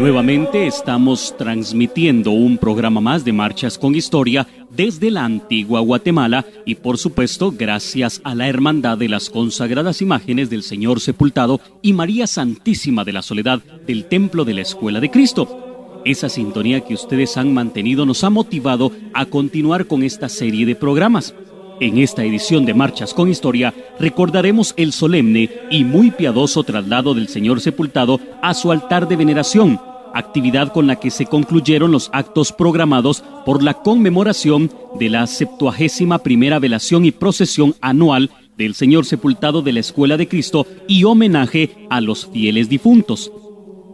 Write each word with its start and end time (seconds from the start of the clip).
Nuevamente 0.00 0.66
estamos 0.66 1.36
transmitiendo 1.36 2.30
un 2.30 2.58
programa 2.58 3.00
más 3.00 3.24
de 3.24 3.32
Marchas 3.32 3.78
con 3.78 3.94
Historia 3.94 4.46
desde 4.70 5.10
la 5.10 5.24
antigua 5.24 5.80
Guatemala 5.80 6.46
y 6.64 6.76
por 6.76 6.98
supuesto 6.98 7.52
gracias 7.56 8.20
a 8.24 8.34
la 8.34 8.48
Hermandad 8.48 8.98
de 8.98 9.08
las 9.08 9.30
Consagradas 9.30 10.00
Imágenes 10.00 10.48
del 10.48 10.62
Señor 10.62 11.00
Sepultado 11.00 11.60
y 11.82 11.92
María 11.92 12.26
Santísima 12.26 13.04
de 13.04 13.12
la 13.12 13.22
Soledad 13.22 13.60
del 13.86 14.06
Templo 14.06 14.44
de 14.44 14.54
la 14.54 14.62
Escuela 14.62 15.00
de 15.00 15.10
Cristo. 15.10 15.69
Esa 16.04 16.28
sintonía 16.28 16.80
que 16.80 16.94
ustedes 16.94 17.36
han 17.36 17.52
mantenido 17.52 18.06
nos 18.06 18.24
ha 18.24 18.30
motivado 18.30 18.92
a 19.12 19.26
continuar 19.26 19.86
con 19.86 20.02
esta 20.02 20.28
serie 20.28 20.64
de 20.64 20.74
programas. 20.74 21.34
En 21.80 21.98
esta 21.98 22.24
edición 22.24 22.64
de 22.64 22.74
Marchas 22.74 23.14
con 23.14 23.28
Historia 23.28 23.74
recordaremos 23.98 24.74
el 24.76 24.92
solemne 24.92 25.50
y 25.70 25.84
muy 25.84 26.10
piadoso 26.10 26.62
traslado 26.62 27.14
del 27.14 27.28
Señor 27.28 27.60
Sepultado 27.60 28.20
a 28.42 28.54
su 28.54 28.72
altar 28.72 29.08
de 29.08 29.16
veneración 29.16 29.80
actividad 30.14 30.72
con 30.72 30.86
la 30.86 30.96
que 30.96 31.10
se 31.10 31.26
concluyeron 31.26 31.92
los 31.92 32.10
actos 32.12 32.52
programados 32.52 33.22
por 33.44 33.62
la 33.62 33.74
conmemoración 33.74 34.70
de 34.98 35.08
la 35.08 35.26
septuagésima 35.26 36.18
primera 36.18 36.58
velación 36.58 37.04
y 37.04 37.12
procesión 37.12 37.74
anual 37.80 38.30
del 38.56 38.74
Señor 38.74 39.06
Sepultado 39.06 39.62
de 39.62 39.72
la 39.72 39.80
Escuela 39.80 40.16
de 40.16 40.28
Cristo 40.28 40.66
y 40.86 41.04
homenaje 41.04 41.86
a 41.88 42.00
los 42.00 42.26
fieles 42.26 42.68
difuntos. 42.68 43.30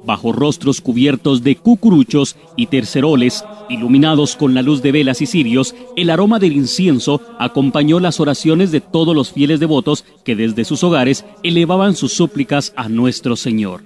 Bajo 0.06 0.30
rostros 0.30 0.80
cubiertos 0.80 1.42
de 1.42 1.56
cucuruchos 1.56 2.36
y 2.54 2.66
terceroles, 2.66 3.44
iluminados 3.68 4.36
con 4.36 4.54
la 4.54 4.62
luz 4.62 4.80
de 4.80 4.92
velas 4.92 5.20
y 5.20 5.26
cirios, 5.26 5.74
el 5.96 6.10
aroma 6.10 6.38
del 6.38 6.52
incienso 6.52 7.20
acompañó 7.40 7.98
las 7.98 8.20
oraciones 8.20 8.70
de 8.70 8.80
todos 8.80 9.16
los 9.16 9.32
fieles 9.32 9.58
devotos 9.58 10.04
que 10.24 10.36
desde 10.36 10.64
sus 10.64 10.84
hogares 10.84 11.24
elevaban 11.42 11.96
sus 11.96 12.12
súplicas 12.12 12.72
a 12.76 12.88
nuestro 12.88 13.34
Señor. 13.34 13.82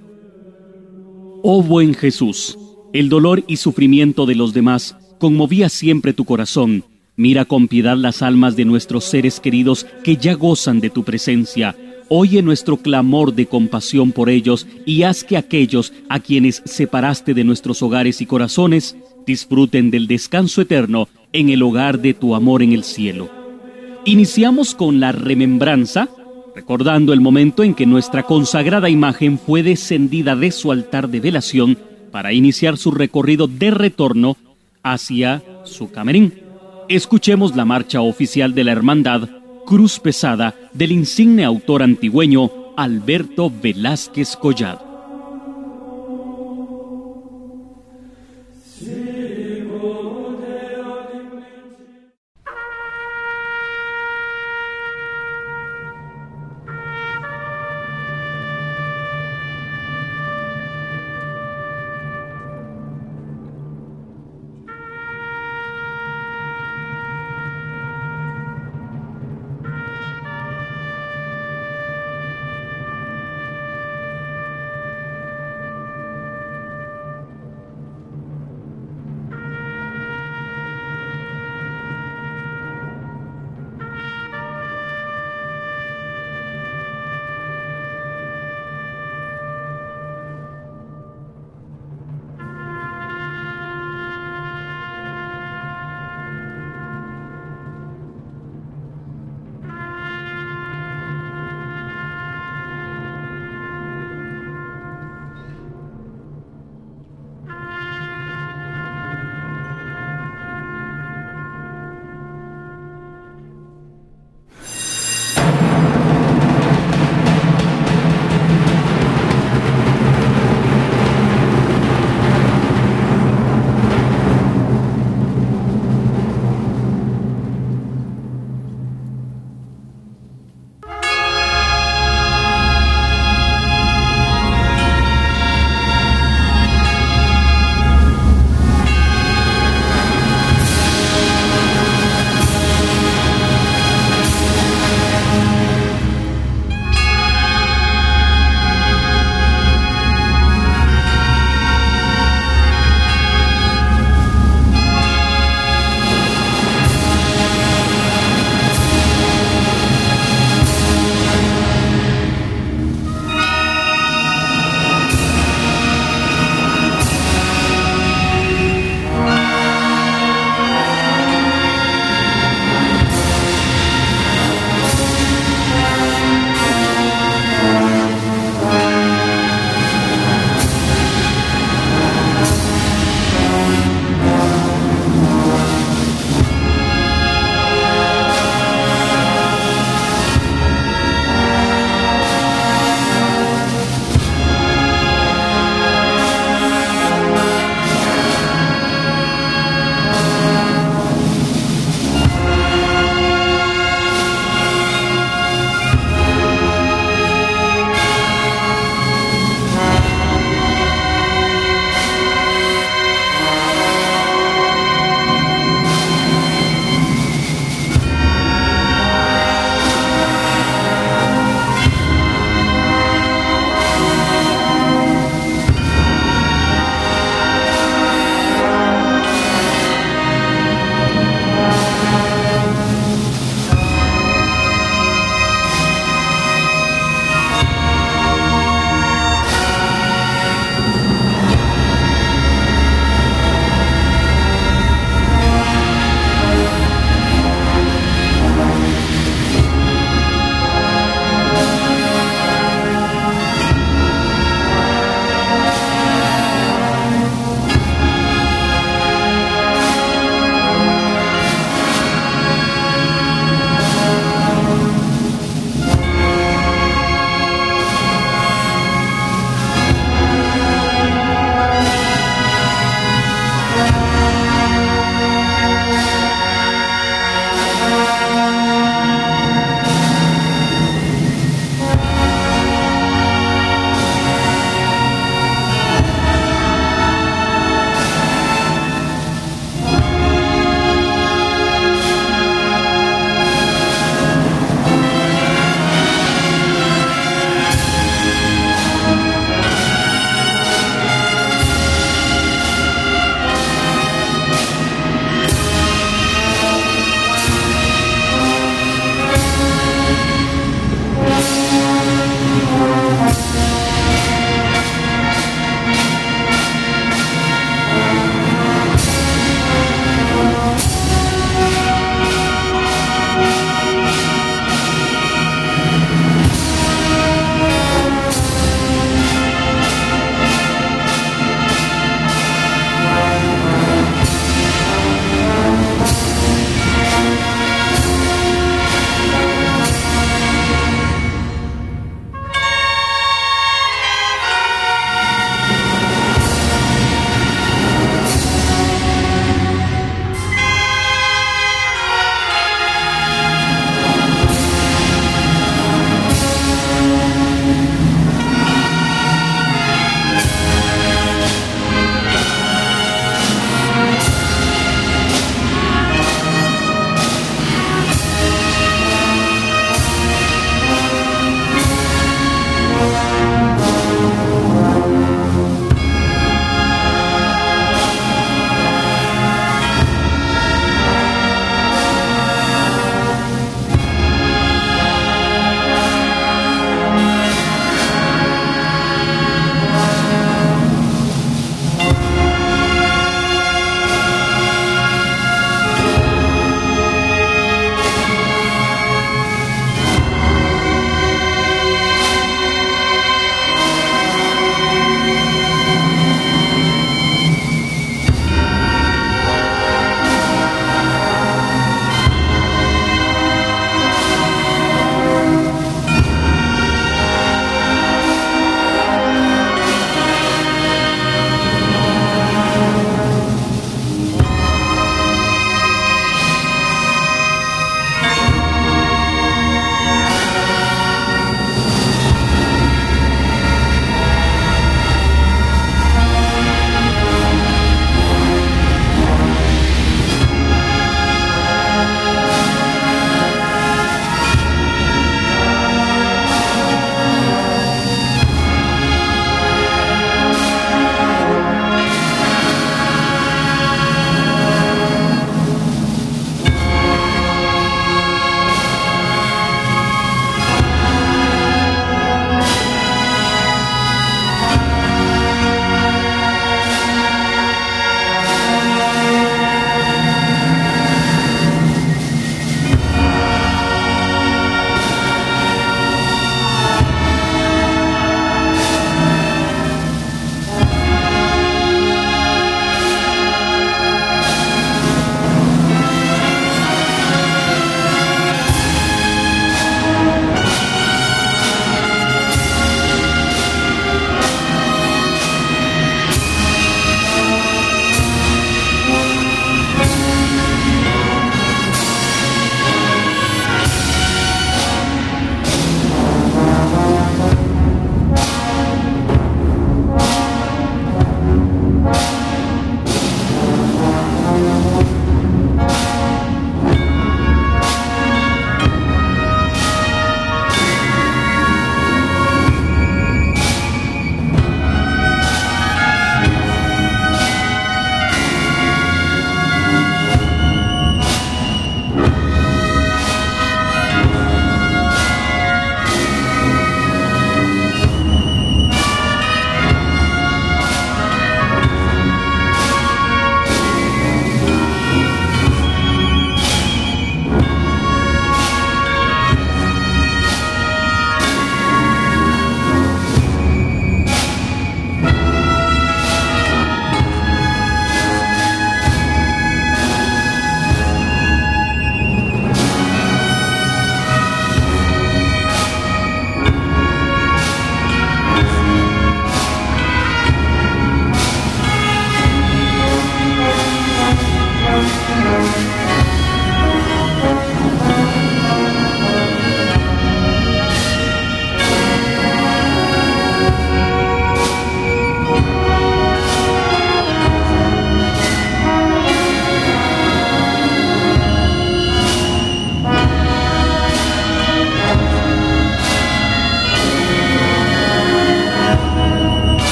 Oh 1.43 1.63
buen 1.63 1.95
Jesús, 1.95 2.59
el 2.93 3.09
dolor 3.09 3.43
y 3.47 3.57
sufrimiento 3.57 4.27
de 4.27 4.35
los 4.35 4.53
demás 4.53 4.97
conmovía 5.19 5.71
siempre 5.71 6.13
tu 6.13 6.27
corazón. 6.27 6.85
Mira 7.17 7.47
con 7.47 7.67
piedad 7.67 7.97
las 7.97 8.21
almas 8.21 8.57
de 8.57 8.67
nuestros 8.67 9.05
seres 9.05 9.41
queridos 9.41 9.87
que 10.05 10.19
ya 10.19 10.35
gozan 10.35 10.81
de 10.81 10.91
tu 10.91 11.03
presencia. 11.03 11.75
Oye 12.13 12.43
nuestro 12.43 12.77
clamor 12.77 13.35
de 13.35 13.47
compasión 13.47 14.11
por 14.11 14.31
ellos 14.31 14.67
y 14.85 15.05
haz 15.05 15.23
que 15.23 15.37
aquellos 15.37 15.93
a 16.09 16.19
quienes 16.19 16.61
separaste 16.65 17.35
de 17.35 17.45
nuestros 17.45 17.85
hogares 17.85 18.21
y 18.21 18.27
corazones 18.27 18.97
disfruten 19.29 19.93
del 19.93 20.09
descanso 20.09 20.61
eterno 20.61 21.09
en 21.33 21.51
el 21.51 21.63
hogar 21.63 22.01
de 22.01 22.13
tu 22.13 22.35
amor 22.35 22.65
en 22.65 22.73
el 22.73 22.83
cielo. 22.83 23.31
Iniciamos 24.05 24.75
con 24.75 24.99
la 24.99 25.13
remembranza 25.13 26.09
recordando 26.53 27.13
el 27.13 27.21
momento 27.21 27.63
en 27.63 27.75
que 27.75 27.87
nuestra 27.87 28.25
consagrada 28.25 28.91
imagen 28.91 29.39
fue 29.39 29.63
descendida 29.63 30.35
de 30.35 30.51
su 30.51 30.73
altar 30.73 31.11
de 31.11 31.21
velación 31.21 31.79
para 32.11 32.33
iniciar 32.33 32.77
su 32.77 32.91
recorrido 32.91 33.47
de 33.47 33.71
retorno 33.71 34.37
hacia 34.83 35.45
su 35.63 35.93
camerín. 35.93 36.35
Escuchemos 36.89 37.55
la 37.55 37.65
marcha 37.65 38.01
oficial 38.01 38.53
de 38.53 38.65
la 38.65 38.73
Hermandad 38.73 39.29
Cruz 39.71 40.01
Pesada 40.01 40.57
del 40.73 40.91
insigne 40.91 41.45
autor 41.45 41.85
antigüeño 41.85 42.51
Alberto 42.77 43.53
Velázquez 43.63 44.35
Collado. 44.35 44.90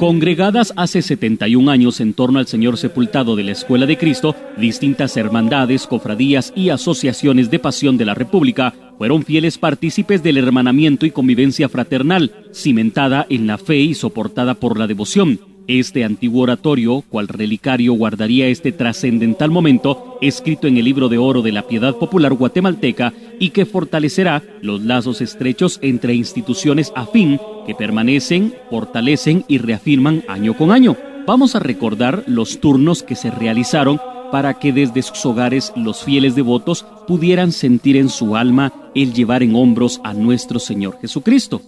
Congregadas 0.00 0.72
hace 0.76 1.02
71 1.02 1.70
años 1.70 2.00
en 2.00 2.14
torno 2.14 2.38
al 2.38 2.46
Señor 2.46 2.78
sepultado 2.78 3.36
de 3.36 3.42
la 3.42 3.52
Escuela 3.52 3.84
de 3.84 3.98
Cristo, 3.98 4.34
distintas 4.56 5.14
hermandades, 5.18 5.86
cofradías 5.86 6.54
y 6.56 6.70
asociaciones 6.70 7.50
de 7.50 7.58
pasión 7.58 7.98
de 7.98 8.06
la 8.06 8.14
República 8.14 8.72
fueron 8.96 9.24
fieles 9.24 9.58
partícipes 9.58 10.22
del 10.22 10.38
hermanamiento 10.38 11.04
y 11.04 11.10
convivencia 11.10 11.68
fraternal, 11.68 12.32
cimentada 12.50 13.26
en 13.28 13.46
la 13.46 13.58
fe 13.58 13.76
y 13.76 13.92
soportada 13.92 14.54
por 14.54 14.78
la 14.78 14.86
devoción. 14.86 15.38
Este 15.72 16.04
antiguo 16.04 16.42
oratorio, 16.42 17.04
cual 17.08 17.28
relicario 17.28 17.92
guardaría 17.92 18.48
este 18.48 18.72
trascendental 18.72 19.52
momento, 19.52 20.18
escrito 20.20 20.66
en 20.66 20.76
el 20.76 20.84
libro 20.84 21.08
de 21.08 21.18
oro 21.18 21.42
de 21.42 21.52
la 21.52 21.68
piedad 21.68 21.94
popular 21.94 22.32
guatemalteca 22.34 23.12
y 23.38 23.50
que 23.50 23.66
fortalecerá 23.66 24.42
los 24.62 24.82
lazos 24.82 25.20
estrechos 25.20 25.78
entre 25.80 26.12
instituciones 26.14 26.92
afín 26.96 27.38
que 27.68 27.76
permanecen, 27.76 28.52
fortalecen 28.68 29.44
y 29.46 29.58
reafirman 29.58 30.24
año 30.26 30.56
con 30.56 30.72
año. 30.72 30.96
Vamos 31.24 31.54
a 31.54 31.60
recordar 31.60 32.24
los 32.26 32.58
turnos 32.58 33.04
que 33.04 33.14
se 33.14 33.30
realizaron 33.30 34.00
para 34.32 34.54
que 34.54 34.72
desde 34.72 35.02
sus 35.02 35.24
hogares 35.24 35.72
los 35.76 36.02
fieles 36.02 36.34
devotos 36.34 36.84
pudieran 37.06 37.52
sentir 37.52 37.96
en 37.96 38.08
su 38.08 38.34
alma 38.34 38.72
el 38.96 39.12
llevar 39.12 39.44
en 39.44 39.54
hombros 39.54 40.00
a 40.02 40.14
nuestro 40.14 40.58
Señor 40.58 40.98
Jesucristo. 41.00 41.62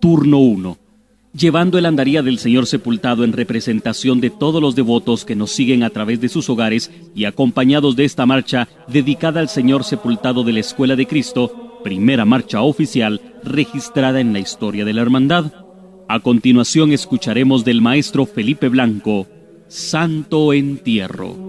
Turno 0.00 0.38
1 0.38 0.87
llevando 1.38 1.78
el 1.78 1.86
andaría 1.86 2.22
del 2.22 2.38
Señor 2.38 2.66
sepultado 2.66 3.24
en 3.24 3.32
representación 3.32 4.20
de 4.20 4.30
todos 4.30 4.60
los 4.60 4.74
devotos 4.74 5.24
que 5.24 5.36
nos 5.36 5.52
siguen 5.52 5.82
a 5.82 5.90
través 5.90 6.20
de 6.20 6.28
sus 6.28 6.50
hogares 6.50 6.90
y 7.14 7.24
acompañados 7.24 7.96
de 7.96 8.04
esta 8.04 8.26
marcha 8.26 8.68
dedicada 8.88 9.40
al 9.40 9.48
Señor 9.48 9.84
sepultado 9.84 10.42
de 10.42 10.52
la 10.52 10.60
Escuela 10.60 10.96
de 10.96 11.06
Cristo, 11.06 11.80
primera 11.84 12.24
marcha 12.24 12.60
oficial 12.62 13.20
registrada 13.44 14.20
en 14.20 14.32
la 14.32 14.40
historia 14.40 14.84
de 14.84 14.92
la 14.92 15.02
hermandad. 15.02 15.52
A 16.08 16.20
continuación 16.20 16.92
escucharemos 16.92 17.64
del 17.64 17.80
maestro 17.80 18.26
Felipe 18.26 18.68
Blanco, 18.68 19.26
Santo 19.68 20.52
Entierro. 20.52 21.47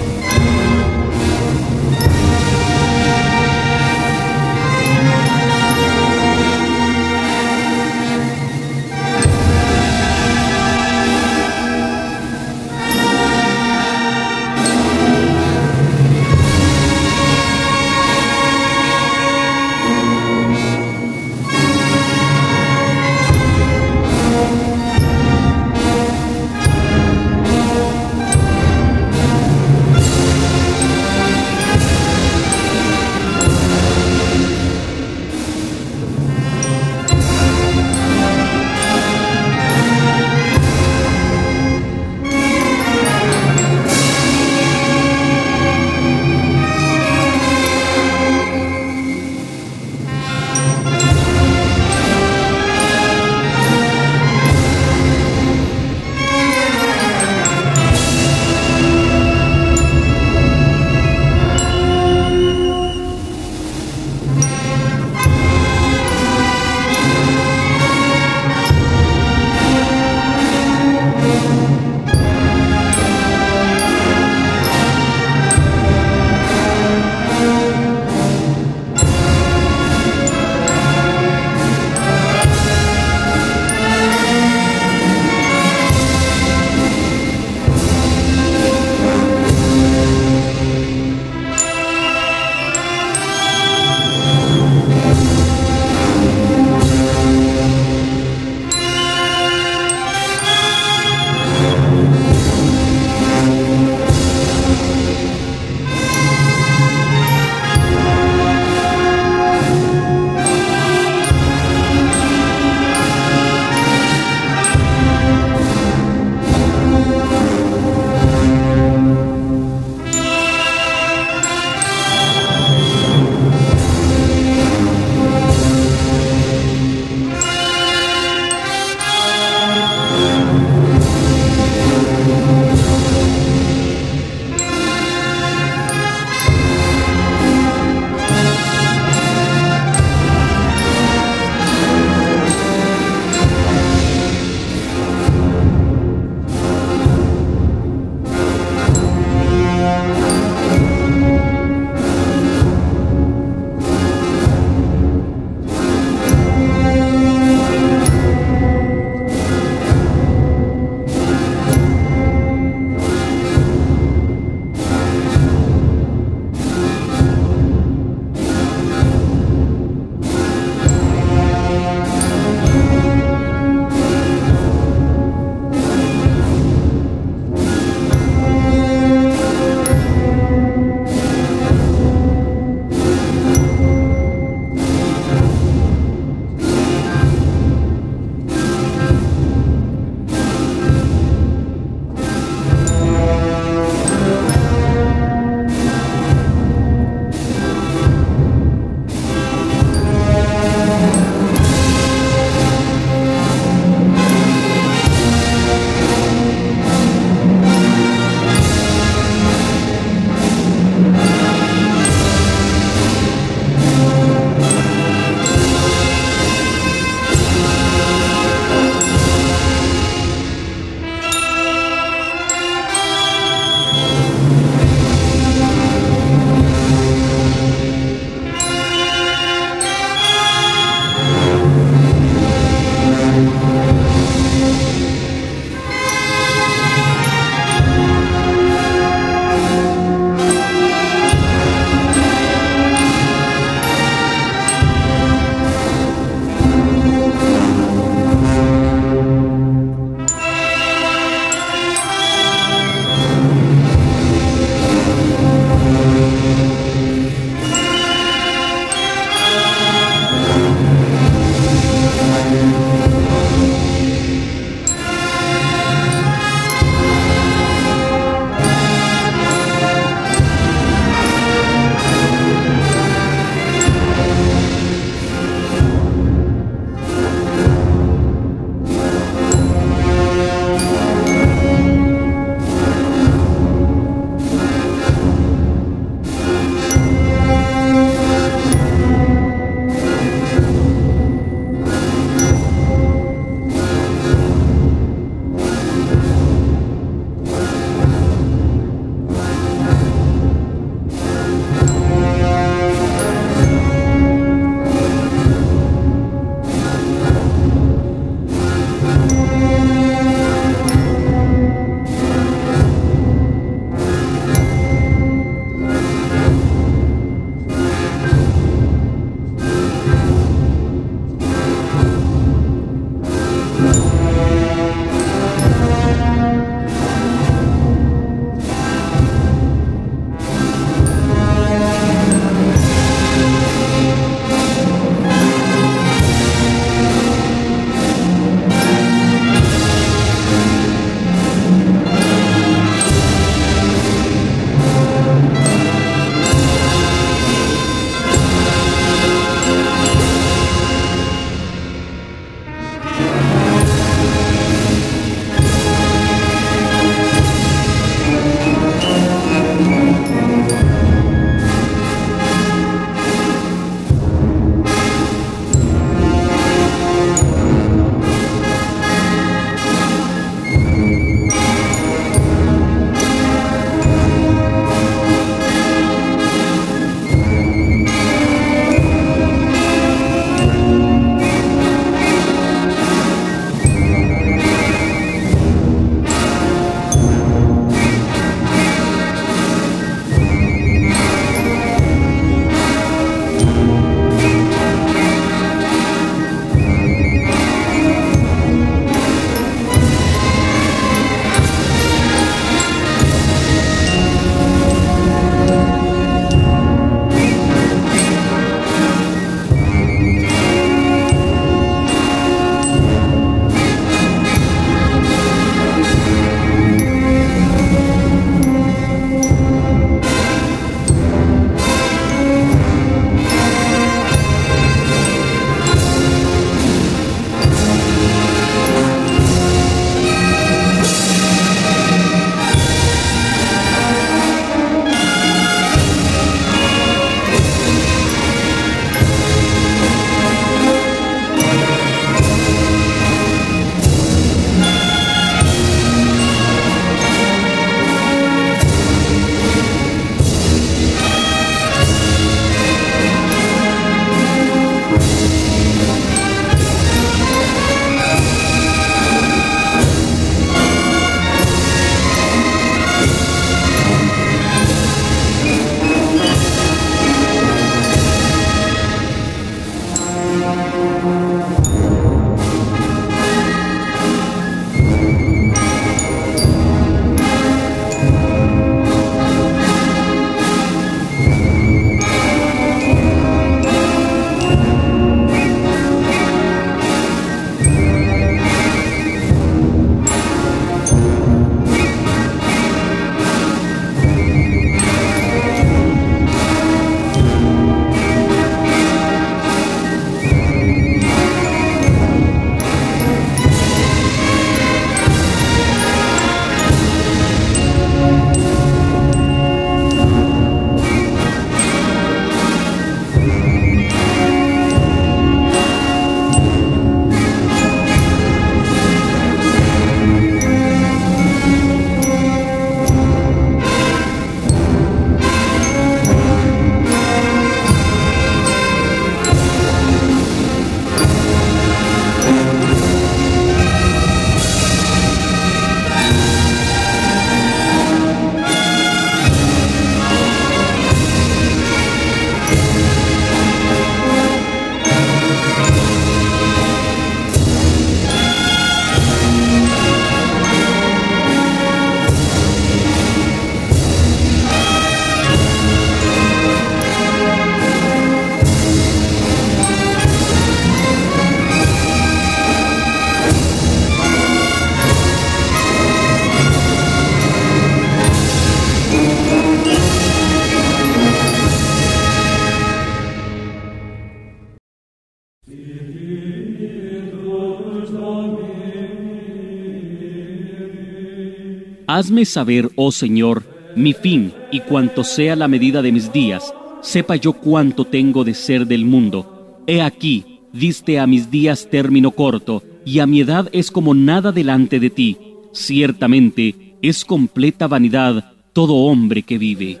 Hazme 582.14 582.44
saber, 582.44 582.92
oh 582.94 583.10
Señor, 583.10 583.64
mi 583.96 584.12
fin 584.12 584.52
y 584.70 584.78
cuanto 584.78 585.24
sea 585.24 585.56
la 585.56 585.66
medida 585.66 586.00
de 586.00 586.12
mis 586.12 586.32
días, 586.32 586.72
sepa 587.02 587.34
yo 587.34 587.54
cuánto 587.54 588.04
tengo 588.04 588.44
de 588.44 588.54
ser 588.54 588.86
del 588.86 589.04
mundo. 589.04 589.82
He 589.88 590.00
aquí, 590.00 590.60
diste 590.72 591.18
a 591.18 591.26
mis 591.26 591.50
días 591.50 591.88
término 591.90 592.30
corto, 592.30 592.84
y 593.04 593.18
a 593.18 593.26
mi 593.26 593.40
edad 593.40 593.68
es 593.72 593.90
como 593.90 594.14
nada 594.14 594.52
delante 594.52 595.00
de 595.00 595.10
ti. 595.10 595.38
Ciertamente, 595.72 596.94
es 597.02 597.24
completa 597.24 597.88
vanidad 597.88 598.52
todo 598.72 598.94
hombre 598.94 599.42
que 599.42 599.58
vive. 599.58 600.00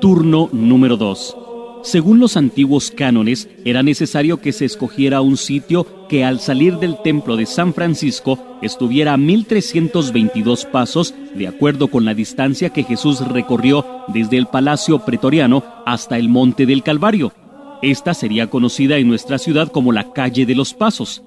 Turno 0.00 0.48
número 0.50 0.96
2. 0.96 1.36
Según 1.82 2.18
los 2.18 2.36
antiguos 2.36 2.90
cánones, 2.90 3.48
era 3.64 3.82
necesario 3.82 4.40
que 4.40 4.52
se 4.52 4.64
escogiera 4.64 5.20
un 5.20 5.36
sitio 5.36 6.06
que 6.08 6.24
al 6.24 6.40
salir 6.40 6.78
del 6.78 7.00
templo 7.02 7.36
de 7.36 7.46
San 7.46 7.72
Francisco 7.72 8.58
estuviera 8.62 9.12
a 9.12 9.16
1322 9.16 10.64
pasos, 10.66 11.14
de 11.34 11.46
acuerdo 11.46 11.88
con 11.88 12.04
la 12.04 12.14
distancia 12.14 12.70
que 12.70 12.82
Jesús 12.82 13.26
recorrió 13.26 13.86
desde 14.08 14.36
el 14.36 14.46
Palacio 14.46 15.04
Pretoriano 15.04 15.62
hasta 15.86 16.18
el 16.18 16.28
Monte 16.28 16.66
del 16.66 16.82
Calvario. 16.82 17.32
Esta 17.80 18.12
sería 18.12 18.48
conocida 18.48 18.96
en 18.96 19.08
nuestra 19.08 19.38
ciudad 19.38 19.70
como 19.70 19.92
la 19.92 20.12
Calle 20.12 20.46
de 20.46 20.54
los 20.54 20.74
Pasos. 20.74 21.22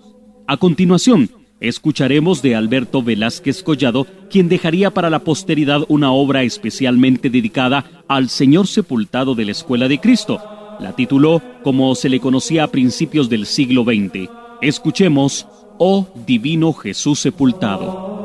A 0.48 0.58
continuación, 0.58 1.30
escucharemos 1.62 2.41
de 2.41 2.56
Alberto 2.56 3.02
Velázquez 3.02 3.63
Collado, 3.63 4.06
quien 4.30 4.50
dejaría 4.50 4.91
para 4.91 5.10
la 5.10 5.19
posteridad 5.19 5.84
una 5.88 6.12
obra 6.12 6.43
especialmente 6.43 7.30
dedicada 7.30 8.04
al 8.08 8.30
Señor 8.30 8.67
sepultado 8.67 9.36
de 9.36 9.45
la 9.45 9.52
Escuela 9.52 9.88
de 9.88 10.00
Cristo. 10.00 10.41
La 10.80 10.93
tituló 10.95 11.41
como 11.63 11.93
se 11.95 12.10
le 12.10 12.19
conocía 12.19 12.65
a 12.65 12.67
principios 12.67 13.30
del 13.30 13.45
siglo 13.45 13.84
XX. 13.84 14.30
Escuchemos, 14.62 15.47
Oh 15.78 16.08
Divino 16.26 16.74
Jesús 16.74 17.19
sepultado. 17.19 18.21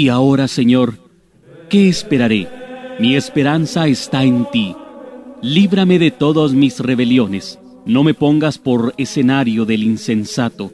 Y 0.00 0.10
ahora, 0.10 0.46
Señor, 0.46 0.94
¿qué 1.68 1.88
esperaré? 1.88 2.46
Mi 3.00 3.16
esperanza 3.16 3.88
está 3.88 4.22
en 4.22 4.46
ti. 4.52 4.76
Líbrame 5.42 5.98
de 5.98 6.12
todas 6.12 6.52
mis 6.52 6.78
rebeliones. 6.78 7.58
No 7.84 8.04
me 8.04 8.14
pongas 8.14 8.58
por 8.58 8.94
escenario 8.96 9.64
del 9.64 9.82
insensato. 9.82 10.70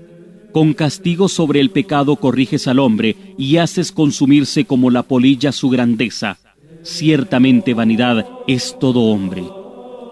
Con 0.52 0.74
castigo 0.74 1.30
sobre 1.30 1.60
el 1.60 1.70
pecado 1.70 2.16
corriges 2.16 2.68
al 2.68 2.78
hombre 2.78 3.16
y 3.38 3.56
haces 3.56 3.92
consumirse 3.92 4.66
como 4.66 4.90
la 4.90 5.04
polilla 5.04 5.52
su 5.52 5.70
grandeza. 5.70 6.36
Ciertamente 6.82 7.72
vanidad 7.72 8.26
es 8.46 8.78
todo 8.78 9.04
hombre. 9.04 9.42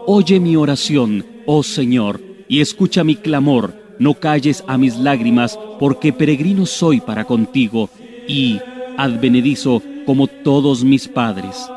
Oye 0.06 0.40
mi 0.40 0.56
oración, 0.56 1.26
oh 1.44 1.62
Señor, 1.62 2.22
y 2.48 2.62
escucha 2.62 3.04
mi 3.04 3.16
clamor. 3.16 3.74
No 3.98 4.14
calles 4.14 4.64
a 4.66 4.78
mis 4.78 4.96
lágrimas, 4.96 5.58
porque 5.78 6.14
peregrino 6.14 6.64
soy 6.64 7.02
para 7.02 7.26
contigo, 7.26 7.90
y 8.26 8.58
advenedizo 8.96 9.82
como 10.06 10.26
todos 10.26 10.84
mis 10.84 11.08
padres. 11.08 11.68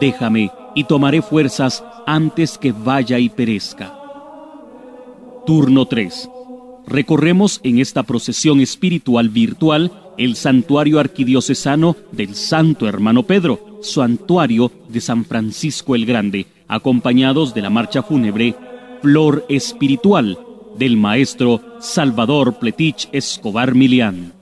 Déjame 0.00 0.50
y 0.74 0.84
tomaré 0.84 1.22
fuerzas 1.22 1.84
antes 2.06 2.58
que 2.58 2.72
vaya 2.72 3.18
y 3.18 3.28
perezca. 3.28 3.94
Turno 5.46 5.86
3. 5.86 6.28
Recorremos 6.86 7.60
en 7.62 7.78
esta 7.78 8.02
procesión 8.02 8.60
espiritual 8.60 9.28
virtual 9.28 9.92
el 10.16 10.36
santuario 10.36 10.98
arquidiocesano 10.98 11.96
del 12.12 12.34
Santo 12.34 12.88
Hermano 12.88 13.22
Pedro, 13.22 13.78
santuario 13.82 14.72
de 14.88 15.00
San 15.00 15.24
Francisco 15.24 15.94
el 15.94 16.06
Grande, 16.06 16.46
acompañados 16.66 17.54
de 17.54 17.62
la 17.62 17.70
marcha 17.70 18.02
fúnebre 18.02 18.54
Flor 19.00 19.44
Espiritual 19.48 20.38
del 20.78 20.96
maestro 20.96 21.60
Salvador 21.80 22.58
Pletich 22.58 23.08
Escobar 23.12 23.74
Milián. 23.74 24.37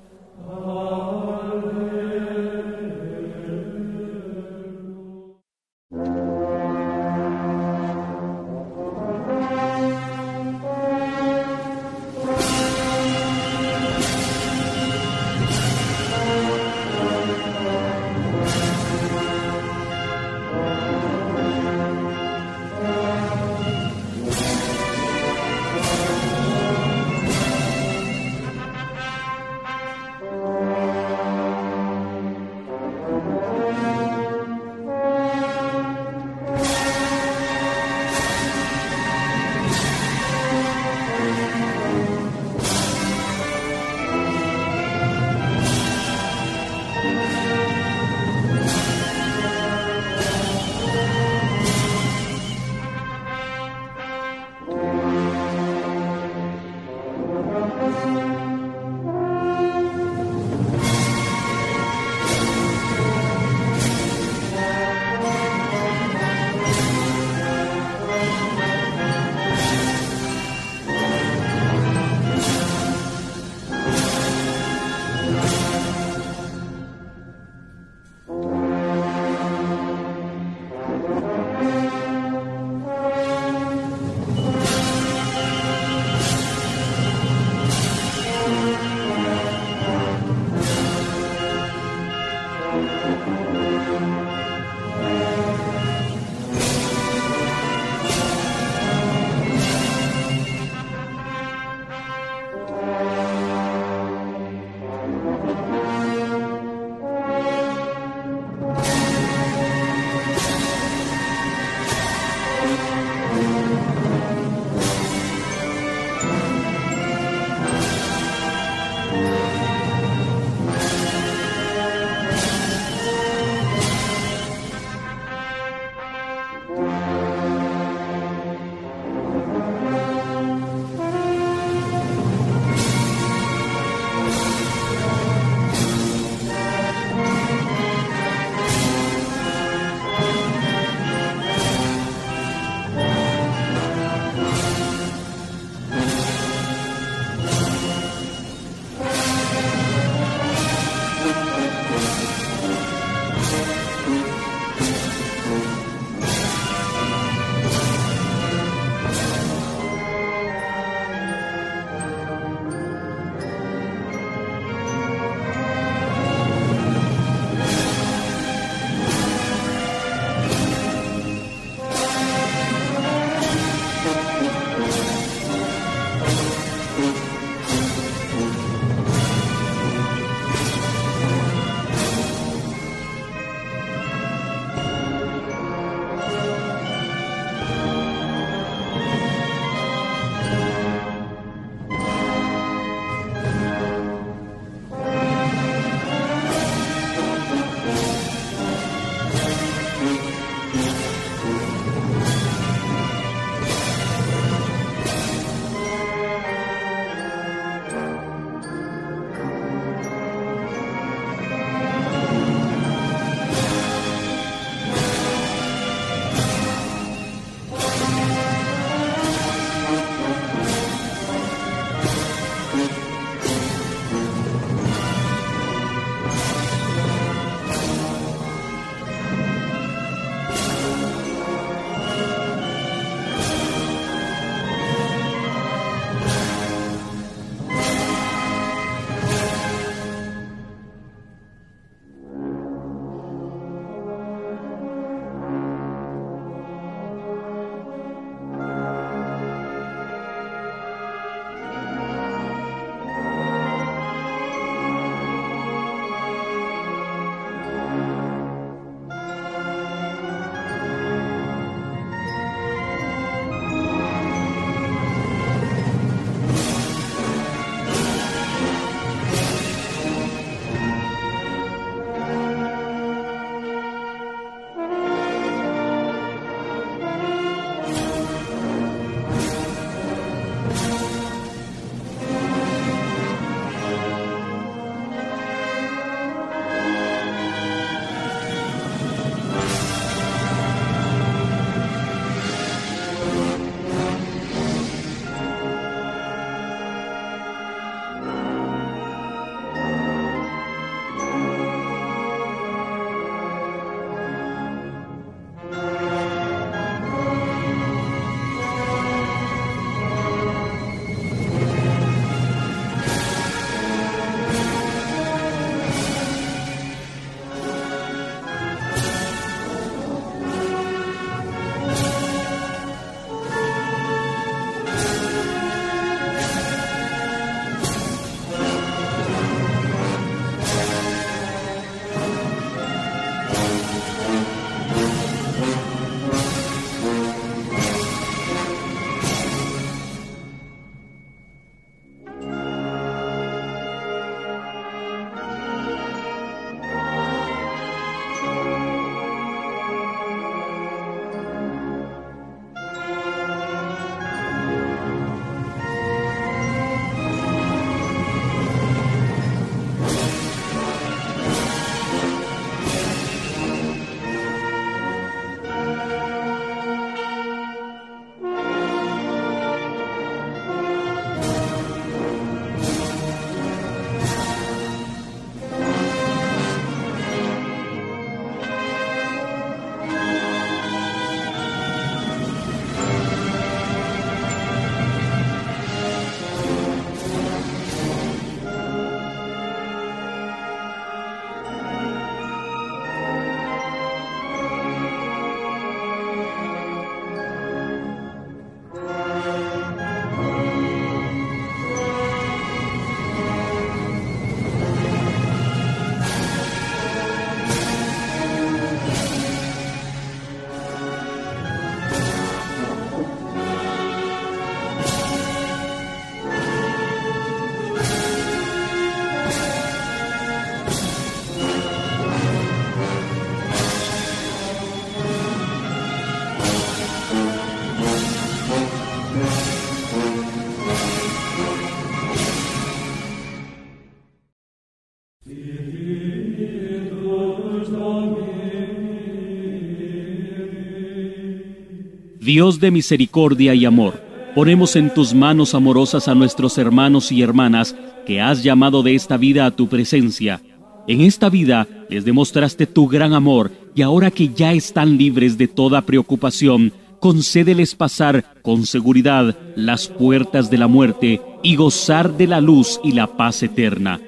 Dios 442.46 442.78
de 442.78 442.92
misericordia 442.92 443.74
y 443.74 443.84
amor, 443.84 444.22
ponemos 444.54 444.94
en 444.94 445.12
tus 445.12 445.34
manos 445.34 445.74
amorosas 445.74 446.28
a 446.28 446.34
nuestros 446.36 446.78
hermanos 446.78 447.32
y 447.32 447.42
hermanas 447.42 447.96
que 448.24 448.40
has 448.40 448.62
llamado 448.62 449.02
de 449.02 449.16
esta 449.16 449.36
vida 449.36 449.66
a 449.66 449.72
tu 449.72 449.88
presencia. 449.88 450.62
En 451.08 451.22
esta 451.22 451.48
vida 451.50 451.88
les 452.08 452.24
demostraste 452.24 452.86
tu 452.86 453.08
gran 453.08 453.34
amor 453.34 453.72
y 453.96 454.02
ahora 454.02 454.30
que 454.30 454.50
ya 454.54 454.72
están 454.72 455.18
libres 455.18 455.58
de 455.58 455.66
toda 455.66 456.02
preocupación, 456.02 456.92
concédeles 457.18 457.96
pasar 457.96 458.44
con 458.62 458.86
seguridad 458.86 459.58
las 459.74 460.06
puertas 460.06 460.70
de 460.70 460.78
la 460.78 460.86
muerte 460.86 461.42
y 461.64 461.74
gozar 461.74 462.36
de 462.36 462.46
la 462.46 462.60
luz 462.60 463.00
y 463.02 463.10
la 463.10 463.26
paz 463.26 463.64
eterna. 463.64 464.20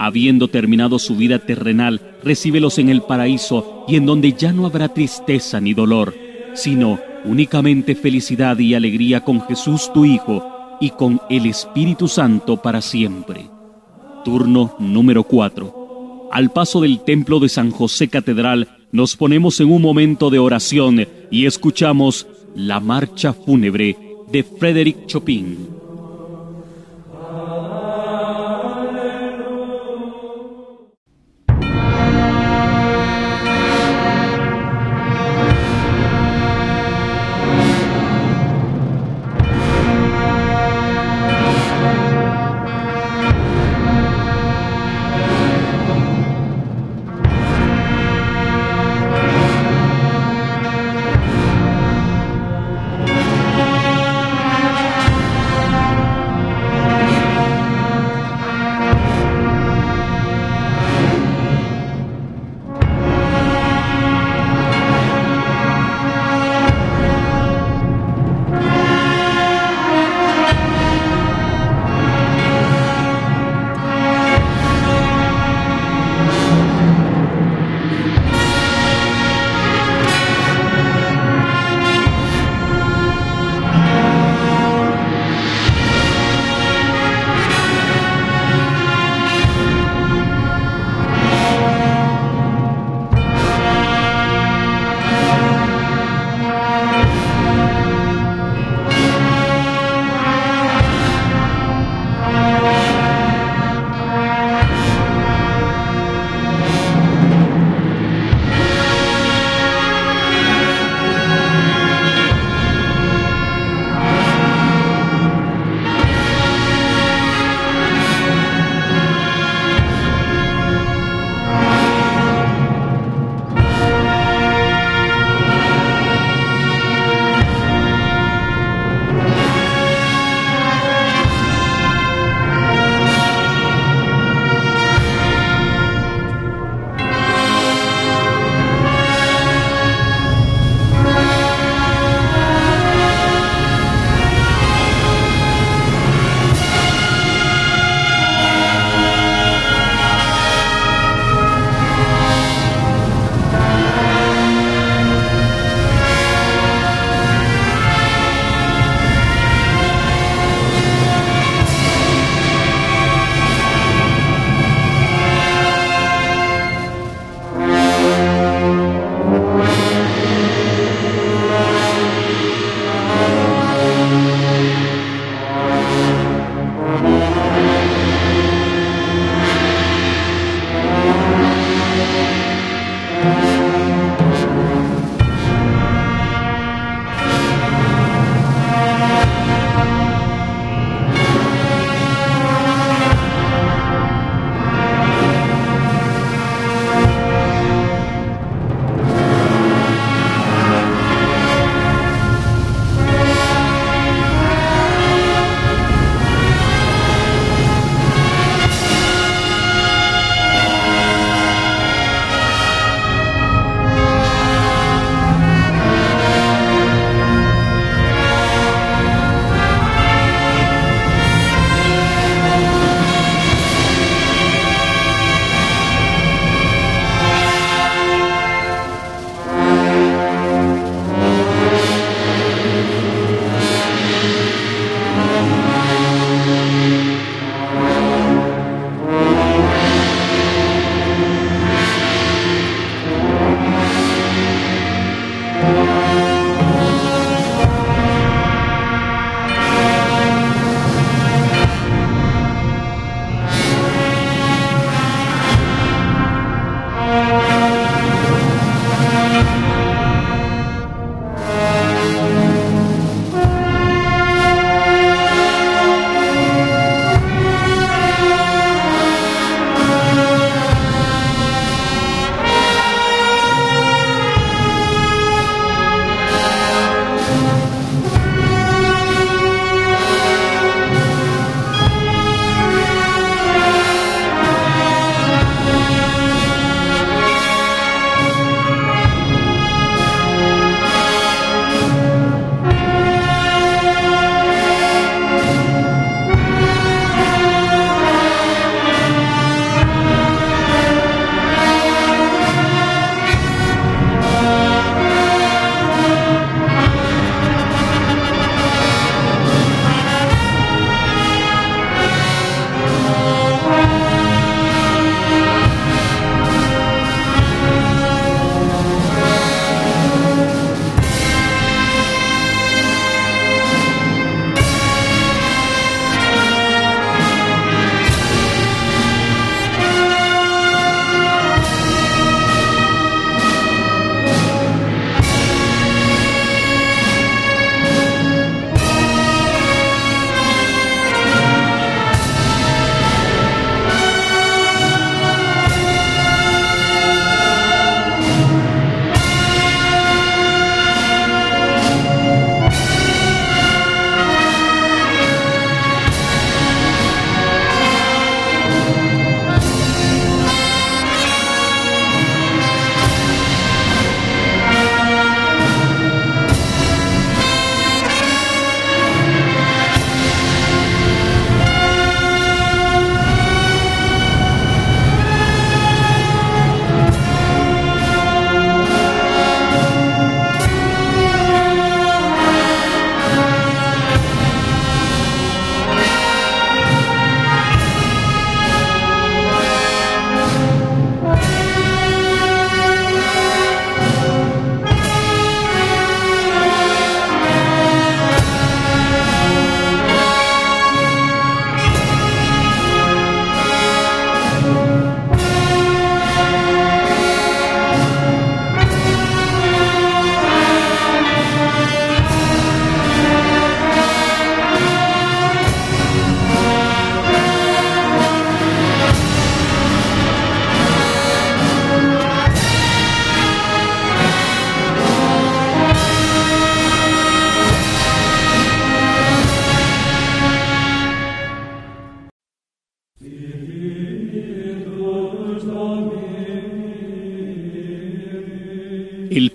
Habiendo 0.00 0.48
terminado 0.48 0.98
su 0.98 1.14
vida 1.14 1.38
terrenal, 1.38 2.00
recíbelos 2.24 2.78
en 2.78 2.88
el 2.88 3.02
paraíso 3.02 3.84
y 3.86 3.94
en 3.94 4.04
donde 4.04 4.32
ya 4.32 4.52
no 4.52 4.66
habrá 4.66 4.88
tristeza 4.88 5.60
ni 5.60 5.74
dolor, 5.74 6.12
sino 6.54 6.98
únicamente 7.24 7.94
felicidad 7.94 8.58
y 8.58 8.74
alegría 8.74 9.22
con 9.22 9.40
Jesús 9.42 9.90
tu 9.92 10.04
Hijo 10.04 10.76
y 10.80 10.90
con 10.90 11.20
el 11.30 11.46
Espíritu 11.46 12.08
Santo 12.08 12.60
para 12.60 12.80
siempre. 12.80 13.46
Turno 14.24 14.76
número 14.78 15.24
4. 15.24 16.28
Al 16.32 16.50
paso 16.50 16.80
del 16.80 17.00
templo 17.00 17.40
de 17.40 17.48
San 17.48 17.70
José 17.70 18.08
Catedral, 18.08 18.68
nos 18.90 19.16
ponemos 19.16 19.60
en 19.60 19.70
un 19.70 19.82
momento 19.82 20.30
de 20.30 20.38
oración 20.38 21.06
y 21.30 21.46
escuchamos 21.46 22.26
la 22.54 22.80
marcha 22.80 23.32
fúnebre 23.32 23.96
de 24.30 24.42
Frédéric 24.42 25.06
Chopin. 25.06 25.81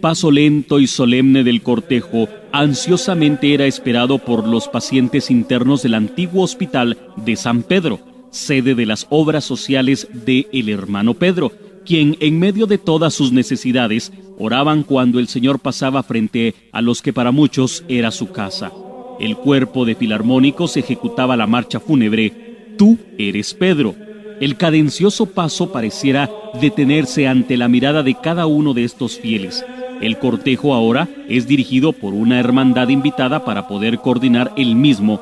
Paso 0.08 0.32
lento 0.32 0.80
y 0.80 0.88
solemne 0.88 1.44
del 1.44 1.62
cortejo 1.62 2.30
ansiosamente 2.54 3.54
era 3.54 3.66
esperado 3.66 4.20
por 4.20 4.48
los 4.48 4.70
pacientes 4.70 5.30
internos 5.30 5.84
del 5.84 5.96
antiguo 5.96 6.44
hospital 6.46 6.98
de 7.18 7.36
San 7.36 7.62
Pedro, 7.62 8.00
sede 8.32 8.74
de 8.74 8.86
las 8.86 9.06
obras 9.10 9.44
sociales 9.44 10.08
de 10.14 10.48
el 10.54 10.70
hermano 10.70 11.14
Pedro, 11.14 11.52
quien 11.86 12.16
en 12.22 12.40
medio 12.40 12.68
de 12.68 12.78
todas 12.78 13.16
sus 13.16 13.34
necesidades 13.34 14.14
oraban 14.40 14.84
cuando 14.84 15.20
el 15.20 15.28
Señor 15.28 15.60
pasaba 15.60 16.04
frente 16.04 16.56
a 16.72 16.82
los 16.82 17.02
que 17.02 17.12
para 17.12 17.34
muchos 17.34 17.84
era 17.90 18.12
su 18.12 18.32
casa. 18.32 18.72
El 19.20 19.36
cuerpo 19.36 19.84
de 19.84 19.96
filarmónicos 19.96 20.78
ejecutaba 20.78 21.36
la 21.36 21.48
marcha 21.48 21.82
fúnebre 21.82 22.76
Tú 22.78 22.98
eres 23.18 23.54
Pedro. 23.54 23.94
El 24.40 24.56
cadencioso 24.56 25.26
paso 25.26 25.74
pareciera 25.74 26.32
detenerse 26.62 27.28
ante 27.28 27.58
la 27.58 27.68
mirada 27.68 28.04
de 28.04 28.16
cada 28.16 28.46
uno 28.46 28.74
de 28.74 28.86
estos 28.86 29.20
fieles 29.20 29.66
el 30.02 30.18
cortejo 30.20 30.74
ahora 30.74 31.08
es 31.28 31.48
dirigido 31.48 31.94
por 31.94 32.14
una 32.14 32.40
hermandad 32.40 32.90
invitada 32.90 33.44
para 33.46 33.68
poder 33.68 34.00
coordinar 34.00 34.54
el 34.56 34.76
mismo, 34.76 35.22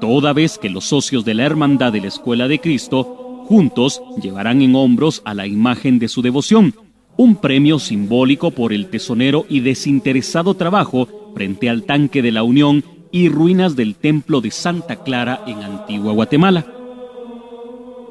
toda 0.00 0.32
vez 0.32 0.58
que 0.58 0.70
los 0.70 0.84
socios 0.84 1.24
de 1.24 1.34
la 1.34 1.44
hermandad 1.44 1.92
de 1.92 2.00
la 2.00 2.08
Escuela 2.08 2.48
de 2.48 2.60
Cristo 2.60 3.44
juntos 3.46 4.02
llevarán 4.20 4.62
en 4.62 4.74
hombros 4.74 5.22
a 5.24 5.34
la 5.34 5.46
imagen 5.46 5.98
de 5.98 6.08
su 6.08 6.22
devoción, 6.22 6.74
un 7.16 7.36
premio 7.36 7.78
simbólico 7.78 8.50
por 8.50 8.72
el 8.72 8.88
tesonero 8.88 9.44
y 9.48 9.60
desinteresado 9.60 10.54
trabajo 10.54 11.08
frente 11.34 11.68
al 11.68 11.84
tanque 11.84 12.22
de 12.22 12.32
la 12.32 12.42
Unión 12.42 12.84
y 13.10 13.28
ruinas 13.28 13.76
del 13.76 13.94
templo 13.94 14.40
de 14.40 14.50
Santa 14.50 14.96
Clara 14.96 15.42
en 15.46 15.62
Antigua 15.62 16.12
Guatemala. 16.12 16.66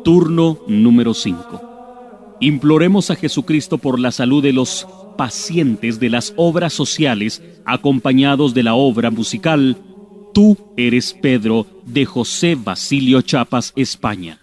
Turno 0.04 0.60
número 0.68 1.14
5. 1.14 2.38
Imploremos 2.40 3.12
a 3.12 3.16
Jesucristo 3.16 3.78
por 3.78 4.00
la 4.00 4.12
salud 4.12 4.42
de 4.42 4.54
los 4.54 4.88
pacientes 5.16 6.00
de 6.00 6.10
las 6.10 6.34
obras 6.36 6.74
sociales 6.74 7.42
acompañados 7.66 8.54
de 8.54 8.64
la 8.64 8.74
obra 8.76 9.12
musical 9.12 9.78
Tú 10.34 10.58
eres 10.78 11.14
Pedro 11.14 11.66
de 11.86 12.06
José 12.06 12.56
Basilio 12.56 13.22
Chapas, 13.22 13.74
España. 13.76 14.40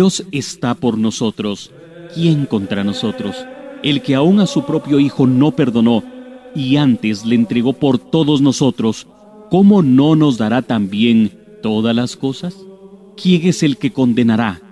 Dios 0.00 0.24
está 0.32 0.74
por 0.74 0.96
nosotros, 0.96 1.72
¿quién 2.14 2.46
contra 2.46 2.82
nosotros? 2.84 3.36
El 3.82 4.00
que 4.00 4.14
aún 4.14 4.40
a 4.40 4.46
su 4.46 4.64
propio 4.64 4.98
Hijo 4.98 5.26
no 5.26 5.50
perdonó 5.50 6.02
y 6.54 6.76
antes 6.76 7.26
le 7.26 7.34
entregó 7.34 7.74
por 7.74 7.98
todos 7.98 8.40
nosotros, 8.40 9.06
¿cómo 9.50 9.82
no 9.82 10.16
nos 10.16 10.38
dará 10.38 10.62
también 10.62 11.32
todas 11.62 11.94
las 11.94 12.16
cosas? 12.16 12.56
¿Quién 13.14 13.46
es 13.46 13.62
el 13.62 13.76
que 13.76 13.92
condenará? 13.92 14.62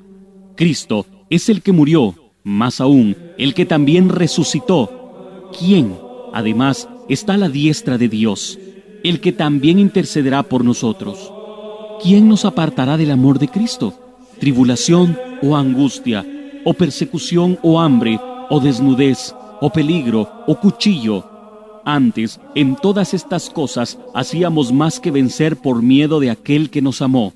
Cristo 0.57 1.05
es 1.29 1.51
el 1.51 1.61
que 1.61 1.73
murió, 1.73 2.15
más 2.43 2.81
aún, 2.81 3.15
el 3.37 3.53
que 3.53 3.67
también 3.67 4.09
resucitó. 4.09 5.51
¿Quién, 5.59 5.95
además, 6.33 6.89
está 7.11 7.35
a 7.35 7.37
la 7.37 7.51
diestra 7.51 7.99
de 7.99 8.09
Dios, 8.09 8.59
el 9.05 9.21
que 9.21 9.33
también 9.33 9.79
intercederá 9.79 10.43
por 10.43 10.65
nosotros? 10.65 11.31
¿Quién 12.03 12.29
nos 12.31 12.47
apartará 12.47 12.97
del 12.97 13.11
amor 13.11 13.39
de 13.39 13.49
Cristo? 13.49 14.08
¿Tribulación 14.41 15.19
o 15.43 15.57
angustia, 15.57 16.25
o 16.65 16.73
persecución 16.73 17.59
o 17.63 17.81
hambre, 17.81 18.21
o 18.49 18.61
desnudez, 18.61 19.35
o 19.61 19.71
peligro, 19.71 20.31
o 20.47 20.55
cuchillo? 20.61 21.25
Antes, 21.85 22.39
en 22.55 22.77
todas 22.77 23.15
estas 23.15 23.51
cosas, 23.51 23.99
hacíamos 24.15 24.73
más 24.73 25.01
que 25.01 25.11
vencer 25.11 25.57
por 25.57 25.83
miedo 25.83 26.21
de 26.21 26.31
aquel 26.31 26.71
que 26.71 26.83
nos 26.83 27.03
amó. 27.03 27.33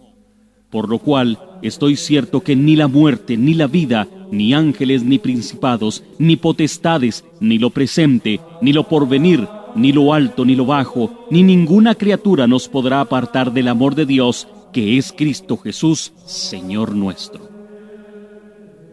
Por 0.71 0.89
lo 0.89 0.99
cual, 0.99 1.39
estoy 1.63 1.97
cierto 1.97 2.41
que 2.43 2.55
ni 2.55 2.77
la 2.77 2.87
muerte, 2.87 3.37
ni 3.37 3.55
la 3.55 3.67
vida, 3.67 4.07
ni 4.31 4.55
ángeles, 4.55 5.03
ni 5.03 5.19
principados, 5.19 6.05
ni 6.19 6.37
potestades, 6.37 7.25
ni 7.41 7.59
lo 7.59 7.71
presente, 7.71 8.41
ni 8.61 8.73
lo 8.73 8.85
porvenir, 8.85 9.49
ni 9.75 9.93
lo 9.93 10.15
alto, 10.15 10.45
ni 10.45 10.55
lo 10.55 10.67
bajo, 10.67 11.27
ni 11.31 11.43
ninguna 11.43 11.95
criatura 11.95 12.47
nos 12.47 12.69
podrá 12.69 13.01
apartar 13.01 13.53
del 13.53 13.69
amor 13.69 13.95
de 13.95 14.07
Dios, 14.07 14.47
que 14.73 14.99
es 14.99 15.13
Cristo 15.13 15.57
Jesús, 15.57 16.13
Señor 16.27 16.95
nuestro. 16.95 17.49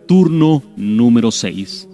Turno 0.07 0.63
número 0.75 1.31
6. 1.31 1.87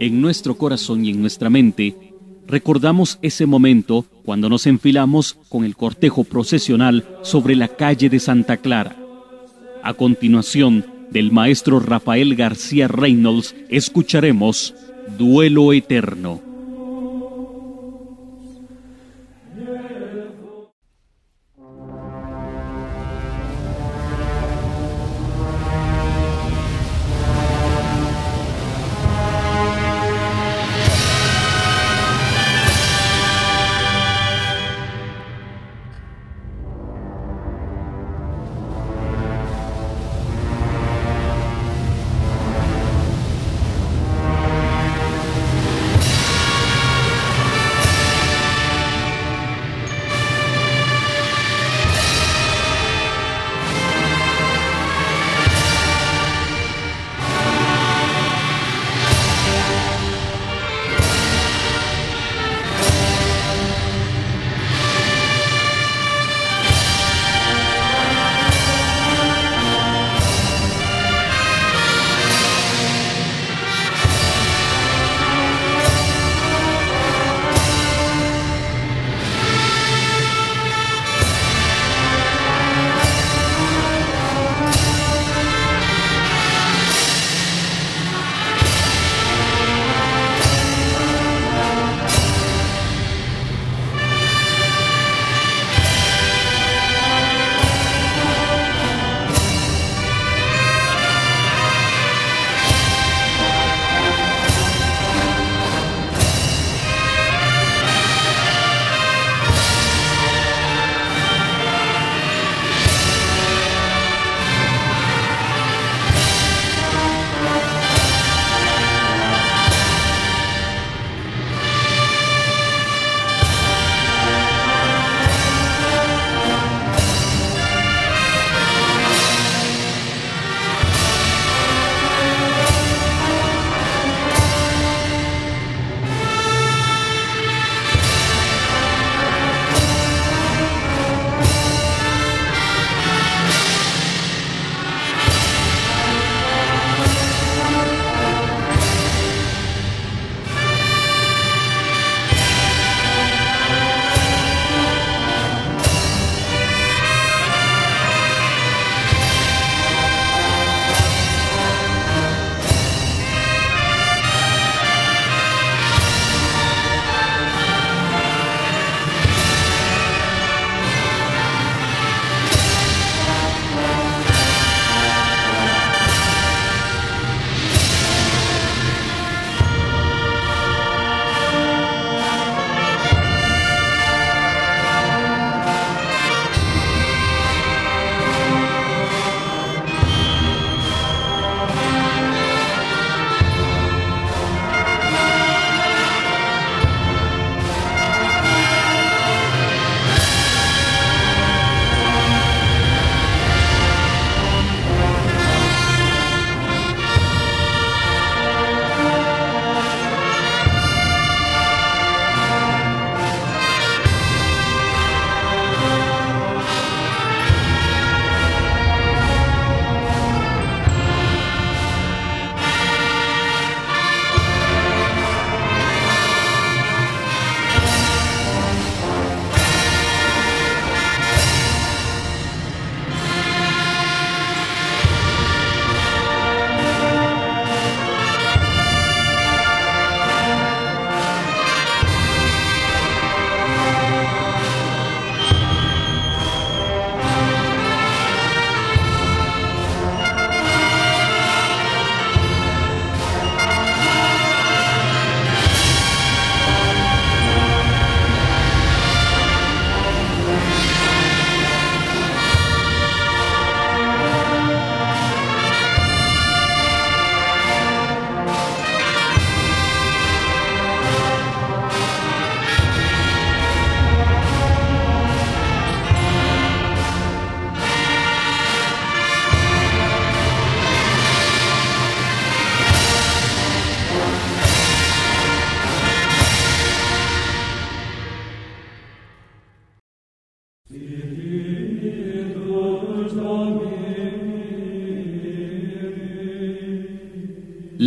En 0.00 0.20
nuestro 0.20 0.56
corazón 0.56 1.04
y 1.04 1.10
en 1.10 1.20
nuestra 1.20 1.48
mente, 1.50 2.14
recordamos 2.46 3.18
ese 3.22 3.46
momento 3.46 4.04
cuando 4.24 4.48
nos 4.48 4.66
enfilamos 4.66 5.38
con 5.48 5.64
el 5.64 5.76
cortejo 5.76 6.24
procesional 6.24 7.06
sobre 7.22 7.56
la 7.56 7.68
calle 7.68 8.08
de 8.10 8.20
Santa 8.20 8.58
Clara. 8.58 8.96
A 9.82 9.94
continuación, 9.94 10.84
del 11.10 11.30
maestro 11.30 11.78
Rafael 11.78 12.34
García 12.34 12.88
Reynolds, 12.88 13.54
escucharemos 13.68 14.74
Duelo 15.16 15.72
Eterno. 15.72 16.53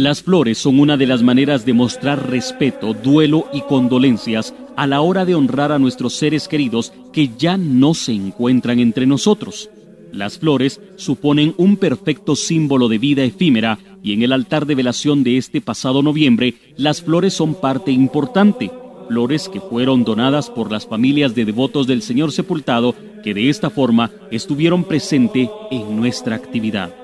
Las 0.08 0.24
flores 0.24 0.58
son 0.58 0.80
una 0.80 0.96
de 0.96 1.06
las 1.06 1.22
maneras 1.22 1.66
de 1.66 1.74
mostrar 1.74 2.30
respeto, 2.30 2.94
duelo 2.94 3.50
y 3.52 3.60
condolencias 3.60 4.54
a 4.78 4.88
la 4.88 5.02
hora 5.02 5.26
de 5.26 5.36
honrar 5.36 5.74
a 5.74 5.80
nuestros 5.80 6.14
seres 6.14 6.48
queridos 6.48 6.94
que 7.12 7.32
ya 7.38 7.58
no 7.58 7.94
se 7.94 8.14
encuentran 8.14 8.80
entre 8.80 9.06
nosotros. 9.06 9.70
Las 10.14 10.38
flores 10.40 10.80
suponen 10.96 11.54
un 11.58 11.76
perfecto 11.76 12.38
símbolo 12.38 12.88
de 12.88 13.00
vida 13.00 13.26
efímera 13.26 13.80
y 14.02 14.14
en 14.14 14.22
el 14.22 14.32
altar 14.32 14.66
de 14.66 14.76
velación 14.76 15.26
de 15.26 15.36
este 15.36 15.60
pasado 15.60 16.02
noviembre 16.02 16.54
las 16.78 17.02
flores 17.02 17.34
son 17.34 17.56
parte 17.56 17.92
importante, 17.92 18.72
flores 19.10 19.50
que 19.50 19.60
fueron 19.60 20.06
donadas 20.06 20.50
por 20.50 20.72
las 20.72 20.88
familias 20.88 21.36
de 21.36 21.44
devotos 21.44 21.86
del 21.86 22.02
Señor 22.02 22.32
sepultado 22.32 22.96
que 23.26 23.34
de 23.34 23.50
esta 23.50 23.70
forma 23.70 24.10
estuvieron 24.32 24.86
presentes 24.86 25.50
en 25.70 25.98
nuestra 25.98 26.38
actividad. 26.38 26.96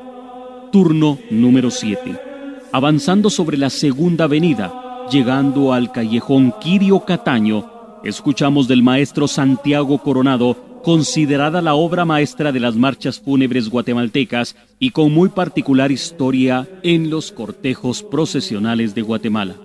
Turno 0.71 1.19
número 1.29 1.69
7 1.69 2.31
avanzando 2.73 3.29
sobre 3.29 3.55
la 3.55 3.69
segunda 3.69 4.23
avenida, 4.25 5.05
llegando 5.11 5.73
al 5.73 5.91
callejón 5.91 6.53
Quirio 6.59 7.01
Cataño, 7.05 7.69
escuchamos 8.03 8.67
del 8.67 8.81
maestro 8.81 9.27
Santiago 9.27 9.99
Coronado, 9.99 10.81
considerada 10.83 11.61
la 11.61 11.75
obra 11.75 12.03
maestra 12.03 12.51
de 12.51 12.59
las 12.59 12.75
marchas 12.75 13.19
fúnebres 13.19 13.69
guatemaltecas 13.69 14.55
y 14.79 14.89
con 14.89 15.13
muy 15.13 15.29
particular 15.29 15.91
historia 15.91 16.67
en 16.81 17.11
los 17.11 17.31
cortejos 17.31 18.01
procesionales 18.01 18.95
de 18.95 19.03
Guatemala. 19.03 19.55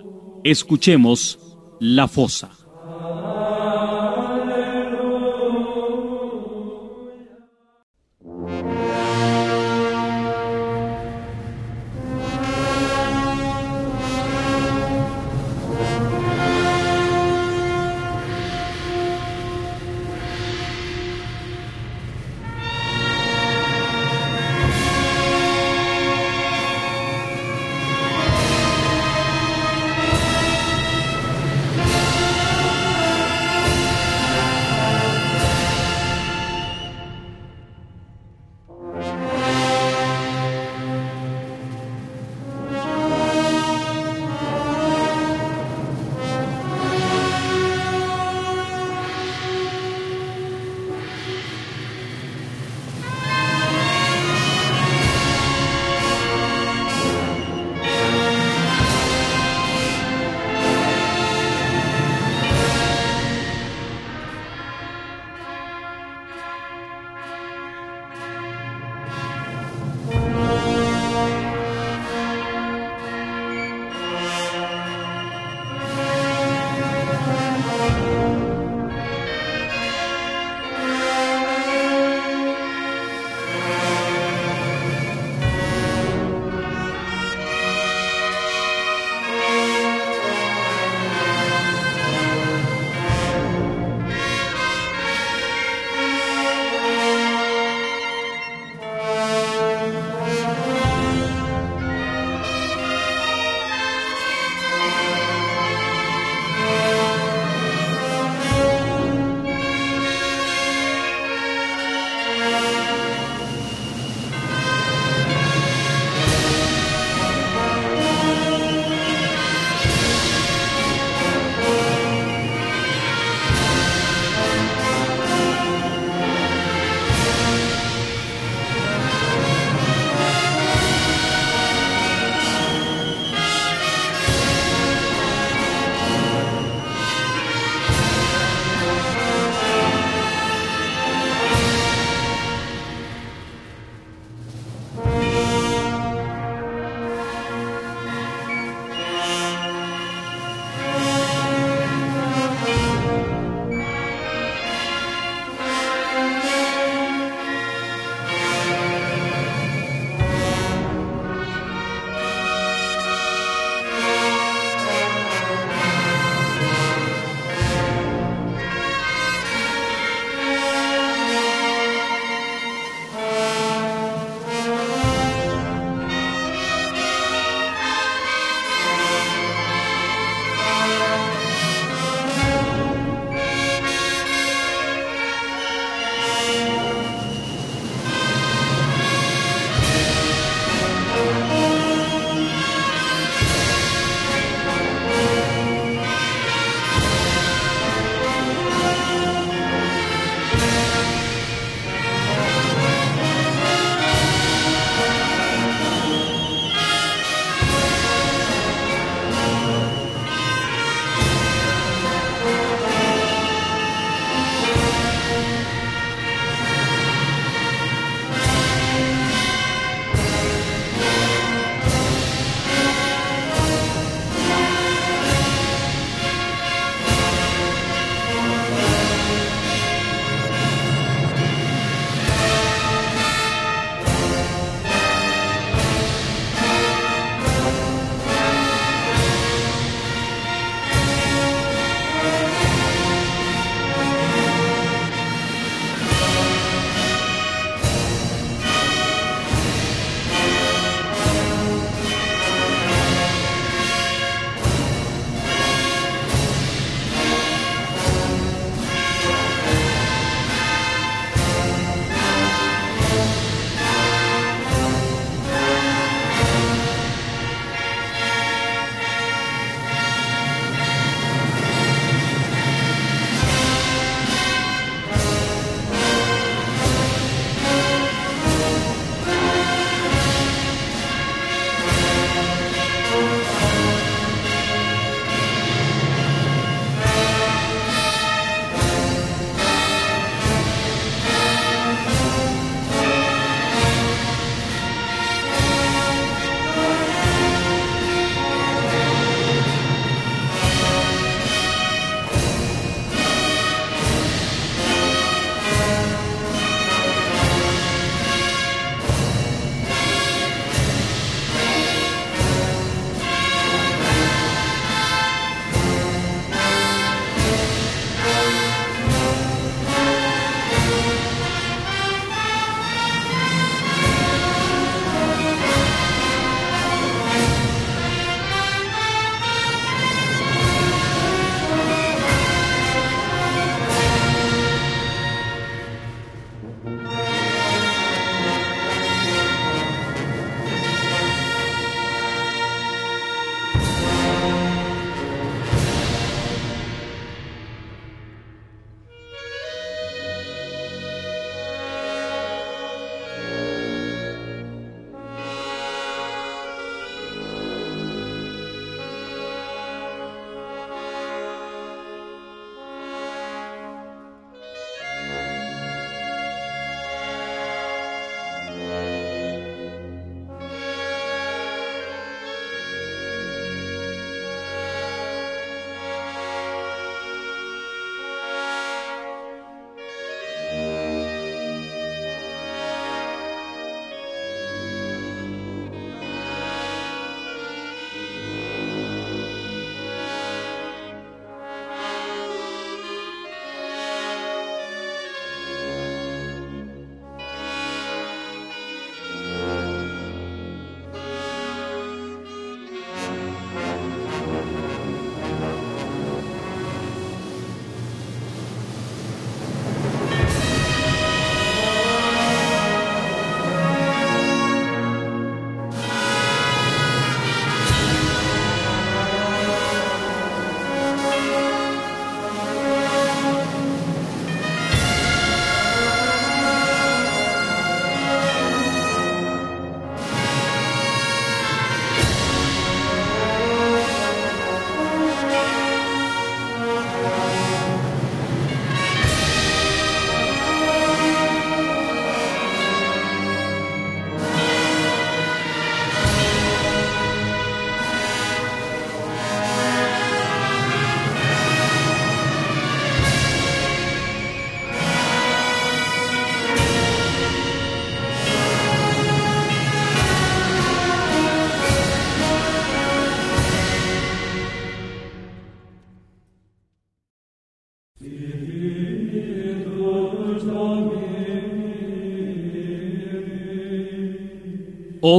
Escuchemos 0.43 1.39
La 1.79 2.07
Fosa. 2.07 2.51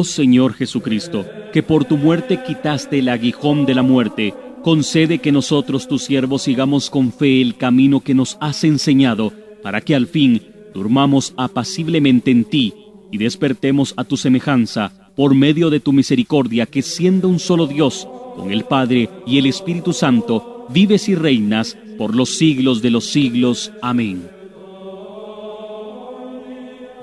Oh 0.00 0.04
Señor 0.04 0.54
Jesucristo, 0.54 1.26
que 1.52 1.62
por 1.62 1.84
tu 1.84 1.98
muerte 1.98 2.42
quitaste 2.42 3.00
el 3.00 3.10
aguijón 3.10 3.66
de 3.66 3.74
la 3.74 3.82
muerte, 3.82 4.32
concede 4.64 5.18
que 5.18 5.30
nosotros 5.30 5.88
tus 5.88 6.04
siervos 6.04 6.40
sigamos 6.40 6.88
con 6.88 7.12
fe 7.12 7.42
el 7.42 7.58
camino 7.58 8.00
que 8.00 8.14
nos 8.14 8.38
has 8.40 8.64
enseñado, 8.64 9.30
para 9.62 9.82
que 9.82 9.94
al 9.94 10.06
fin 10.06 10.40
durmamos 10.72 11.34
apaciblemente 11.36 12.30
en 12.30 12.46
ti 12.46 12.72
y 13.12 13.18
despertemos 13.18 13.92
a 13.98 14.04
tu 14.04 14.16
semejanza 14.16 15.12
por 15.14 15.34
medio 15.34 15.68
de 15.68 15.80
tu 15.80 15.92
misericordia, 15.92 16.64
que 16.64 16.80
siendo 16.80 17.28
un 17.28 17.38
solo 17.38 17.66
Dios, 17.66 18.08
con 18.36 18.52
el 18.52 18.64
Padre 18.64 19.10
y 19.26 19.36
el 19.36 19.44
Espíritu 19.44 19.92
Santo, 19.92 20.66
vives 20.70 21.10
y 21.10 21.14
reinas 21.14 21.76
por 21.98 22.16
los 22.16 22.38
siglos 22.38 22.80
de 22.80 22.88
los 22.88 23.04
siglos. 23.04 23.70
Amén. 23.82 24.39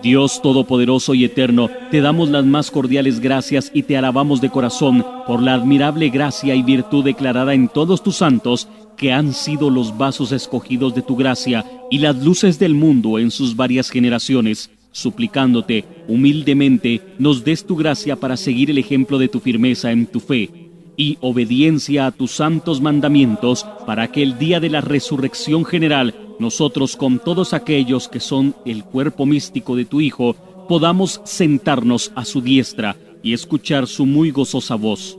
Dios 0.01 0.41
Todopoderoso 0.41 1.13
y 1.13 1.25
Eterno, 1.25 1.69
te 1.91 2.01
damos 2.01 2.29
las 2.29 2.45
más 2.45 2.71
cordiales 2.71 3.19
gracias 3.19 3.71
y 3.73 3.83
te 3.83 3.97
alabamos 3.97 4.41
de 4.41 4.49
corazón 4.49 5.05
por 5.25 5.41
la 5.41 5.53
admirable 5.53 6.09
gracia 6.09 6.55
y 6.55 6.63
virtud 6.63 7.03
declarada 7.03 7.53
en 7.53 7.67
todos 7.67 8.03
tus 8.03 8.17
santos, 8.17 8.67
que 8.95 9.13
han 9.13 9.33
sido 9.33 9.69
los 9.69 9.97
vasos 9.97 10.31
escogidos 10.31 10.95
de 10.95 11.01
tu 11.01 11.15
gracia 11.15 11.65
y 11.89 11.99
las 11.99 12.15
luces 12.23 12.59
del 12.59 12.73
mundo 12.73 13.19
en 13.19 13.31
sus 13.31 13.55
varias 13.55 13.89
generaciones, 13.89 14.71
suplicándote 14.91 15.85
humildemente 16.07 17.01
nos 17.19 17.43
des 17.43 17.65
tu 17.65 17.75
gracia 17.75 18.15
para 18.15 18.37
seguir 18.37 18.71
el 18.71 18.77
ejemplo 18.77 19.19
de 19.19 19.27
tu 19.27 19.39
firmeza 19.39 19.91
en 19.91 20.07
tu 20.07 20.19
fe 20.19 20.49
y 20.97 21.17
obediencia 21.21 22.07
a 22.07 22.11
tus 22.11 22.31
santos 22.31 22.81
mandamientos 22.81 23.65
para 23.85 24.11
que 24.11 24.23
el 24.23 24.39
día 24.39 24.59
de 24.59 24.69
la 24.69 24.81
resurrección 24.81 25.63
general 25.63 26.15
nosotros 26.39 26.95
con 26.95 27.19
todos 27.19 27.53
aquellos 27.53 28.07
que 28.07 28.19
son 28.19 28.55
el 28.65 28.83
cuerpo 28.83 29.25
místico 29.25 29.75
de 29.75 29.85
tu 29.85 30.01
Hijo, 30.01 30.35
podamos 30.67 31.21
sentarnos 31.23 32.11
a 32.15 32.25
su 32.25 32.41
diestra 32.41 32.95
y 33.23 33.33
escuchar 33.33 33.87
su 33.87 34.05
muy 34.05 34.31
gozosa 34.31 34.75
voz. 34.75 35.17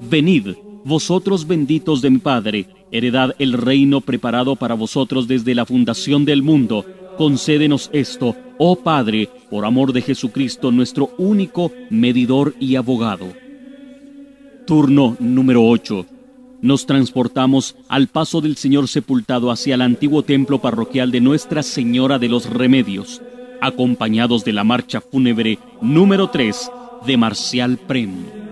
Venid, 0.00 0.48
vosotros 0.84 1.46
benditos 1.46 2.02
de 2.02 2.10
mi 2.10 2.18
Padre, 2.18 2.66
heredad 2.90 3.34
el 3.38 3.52
reino 3.54 4.00
preparado 4.00 4.56
para 4.56 4.74
vosotros 4.74 5.26
desde 5.26 5.54
la 5.54 5.64
fundación 5.64 6.24
del 6.24 6.42
mundo. 6.42 6.84
Concédenos 7.16 7.90
esto, 7.92 8.36
oh 8.58 8.76
Padre, 8.76 9.28
por 9.50 9.64
amor 9.64 9.92
de 9.92 10.02
Jesucristo, 10.02 10.70
nuestro 10.70 11.10
único 11.18 11.72
medidor 11.90 12.54
y 12.60 12.76
abogado. 12.76 13.26
Turno 14.66 15.16
número 15.18 15.64
8 15.64 16.17
nos 16.60 16.86
transportamos 16.86 17.76
al 17.88 18.08
paso 18.08 18.40
del 18.40 18.56
Señor 18.56 18.88
sepultado 18.88 19.50
hacia 19.50 19.74
el 19.74 19.82
antiguo 19.82 20.22
templo 20.22 20.60
parroquial 20.60 21.10
de 21.10 21.20
Nuestra 21.20 21.62
Señora 21.62 22.18
de 22.18 22.28
los 22.28 22.48
Remedios, 22.50 23.22
acompañados 23.60 24.44
de 24.44 24.52
la 24.52 24.64
marcha 24.64 25.00
fúnebre 25.00 25.58
número 25.80 26.30
3 26.30 26.70
de 27.06 27.16
Marcial 27.16 27.78
Prem. 27.78 28.47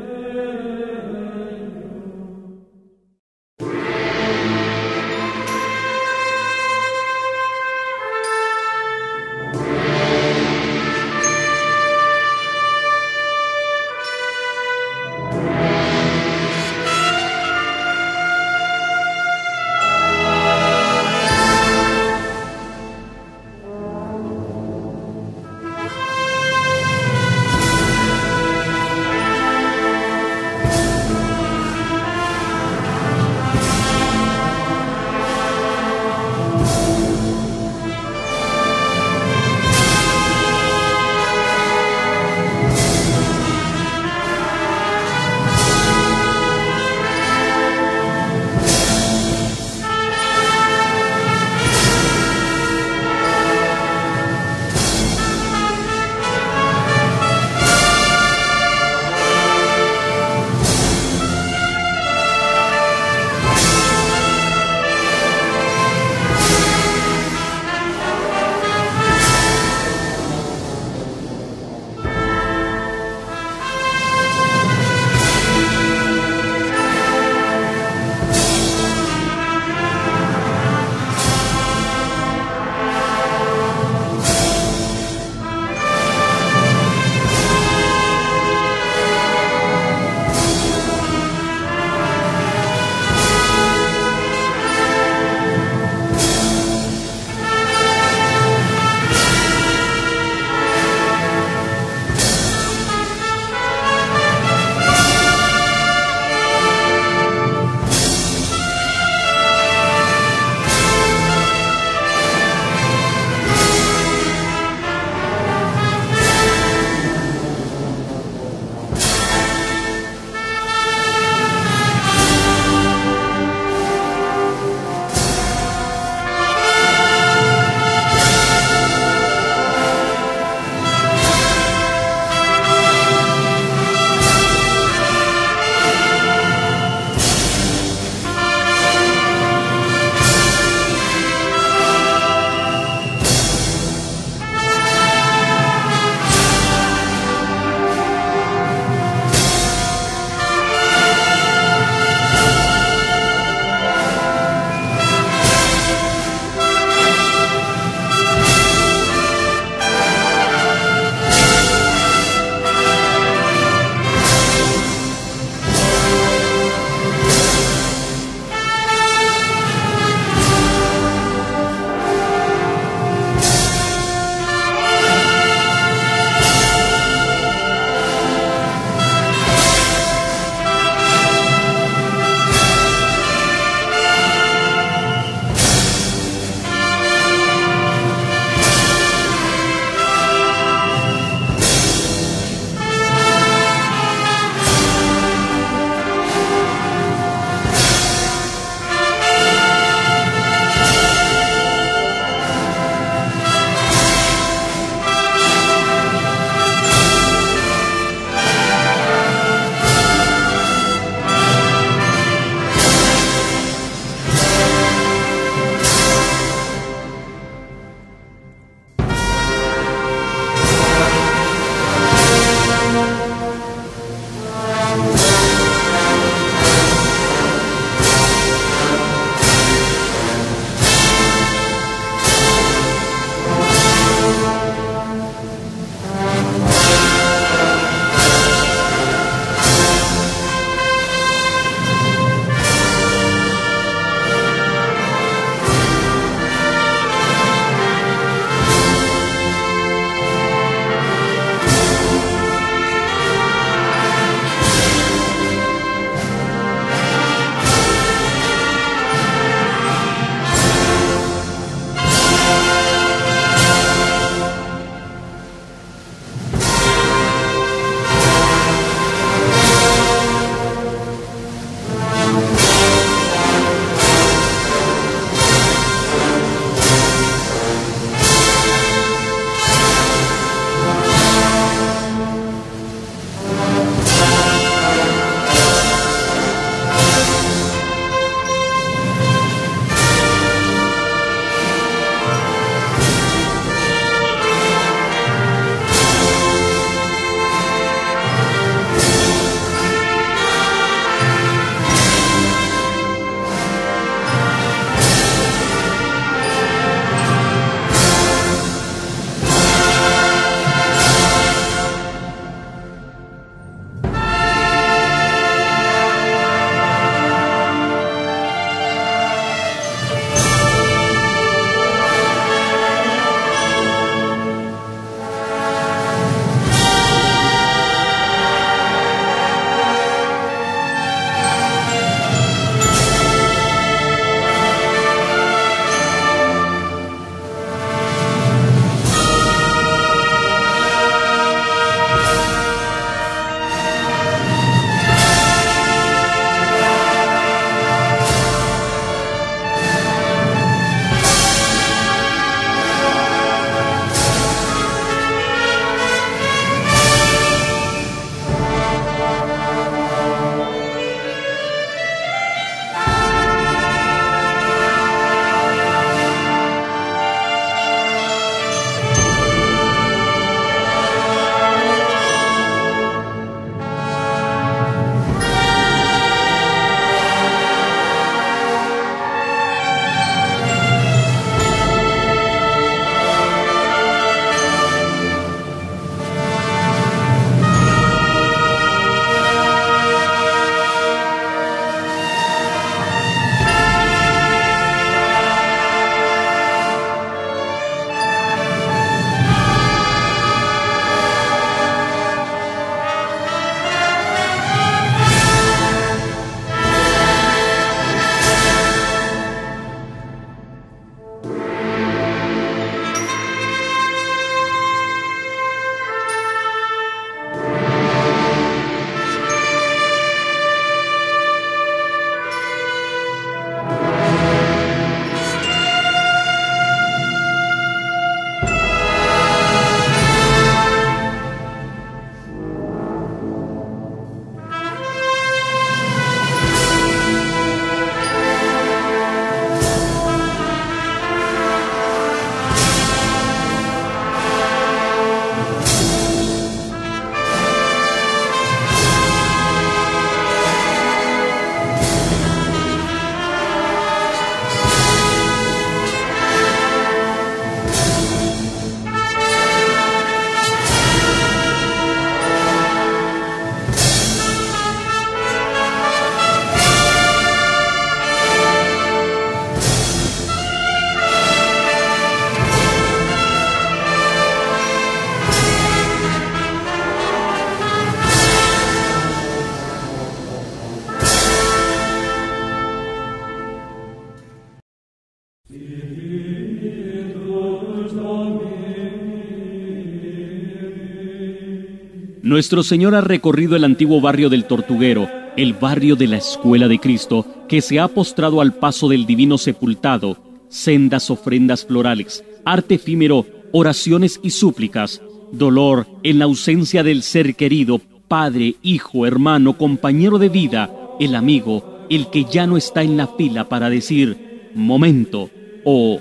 Nuestro 492.56 492.82
Señor 492.82 493.14
ha 493.14 493.20
recorrido 493.20 493.76
el 493.76 493.84
antiguo 493.84 494.18
barrio 494.22 494.48
del 494.48 494.64
Tortuguero, 494.64 495.28
el 495.58 495.74
barrio 495.74 496.16
de 496.16 496.26
la 496.26 496.38
Escuela 496.38 496.88
de 496.88 496.98
Cristo, 496.98 497.44
que 497.68 497.82
se 497.82 498.00
ha 498.00 498.08
postrado 498.08 498.62
al 498.62 498.72
paso 498.72 499.10
del 499.10 499.26
divino 499.26 499.58
sepultado, 499.58 500.38
sendas 500.70 501.30
ofrendas 501.30 501.84
florales, 501.84 502.42
arte 502.64 502.94
efímero, 502.94 503.44
oraciones 503.72 504.40
y 504.42 504.52
súplicas, 504.52 505.20
dolor 505.52 506.06
en 506.22 506.38
la 506.38 506.46
ausencia 506.46 507.02
del 507.02 507.22
ser 507.22 507.56
querido, 507.56 508.00
padre, 508.26 508.76
hijo, 508.82 509.26
hermano, 509.26 509.76
compañero 509.76 510.38
de 510.38 510.48
vida, 510.48 510.90
el 511.20 511.34
amigo, 511.34 512.06
el 512.08 512.30
que 512.30 512.44
ya 512.44 512.66
no 512.66 512.78
está 512.78 513.02
en 513.02 513.18
la 513.18 513.26
fila 513.26 513.68
para 513.68 513.90
decir, 513.90 514.70
momento, 514.74 515.50
o 515.84 516.20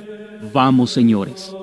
vamos 0.54 0.92
señores. 0.92 1.56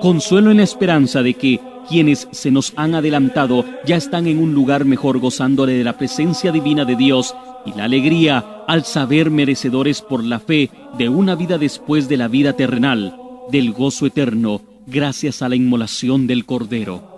Consuelo 0.00 0.50
en 0.50 0.56
la 0.56 0.62
esperanza 0.62 1.22
de 1.22 1.34
que 1.34 1.60
quienes 1.88 2.28
se 2.30 2.50
nos 2.50 2.72
han 2.76 2.94
adelantado 2.94 3.64
ya 3.84 3.96
están 3.96 4.26
en 4.26 4.38
un 4.38 4.54
lugar 4.54 4.84
mejor 4.84 5.18
gozándole 5.18 5.74
de 5.74 5.84
la 5.84 5.96
presencia 5.98 6.52
divina 6.52 6.84
de 6.84 6.96
Dios 6.96 7.34
y 7.66 7.72
la 7.76 7.84
alegría 7.84 8.64
al 8.66 8.84
saber 8.84 9.30
merecedores 9.30 10.02
por 10.02 10.22
la 10.22 10.40
fe 10.40 10.70
de 10.98 11.08
una 11.08 11.34
vida 11.34 11.58
después 11.58 12.08
de 12.08 12.16
la 12.16 12.28
vida 12.28 12.54
terrenal, 12.54 13.16
del 13.50 13.72
gozo 13.72 14.06
eterno, 14.06 14.60
gracias 14.86 15.42
a 15.42 15.48
la 15.48 15.56
inmolación 15.56 16.26
del 16.26 16.44
Cordero. 16.44 17.14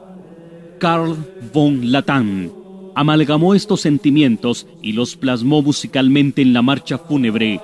Carl 0.79 1.17
von 1.53 1.91
Latan 1.91 2.53
amalgamó 2.95 3.55
estos 3.55 3.83
sentimientos 3.83 4.67
y 4.83 4.93
los 4.93 5.17
plasmó 5.17 5.63
musicalmente 5.63 6.43
en 6.43 6.53
la 6.53 6.63
marcha 6.63 6.99
fúnebre, 6.99 7.61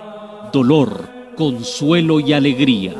dolor, 0.52 1.08
consuelo 1.36 2.20
y 2.20 2.32
alegría. 2.32 2.94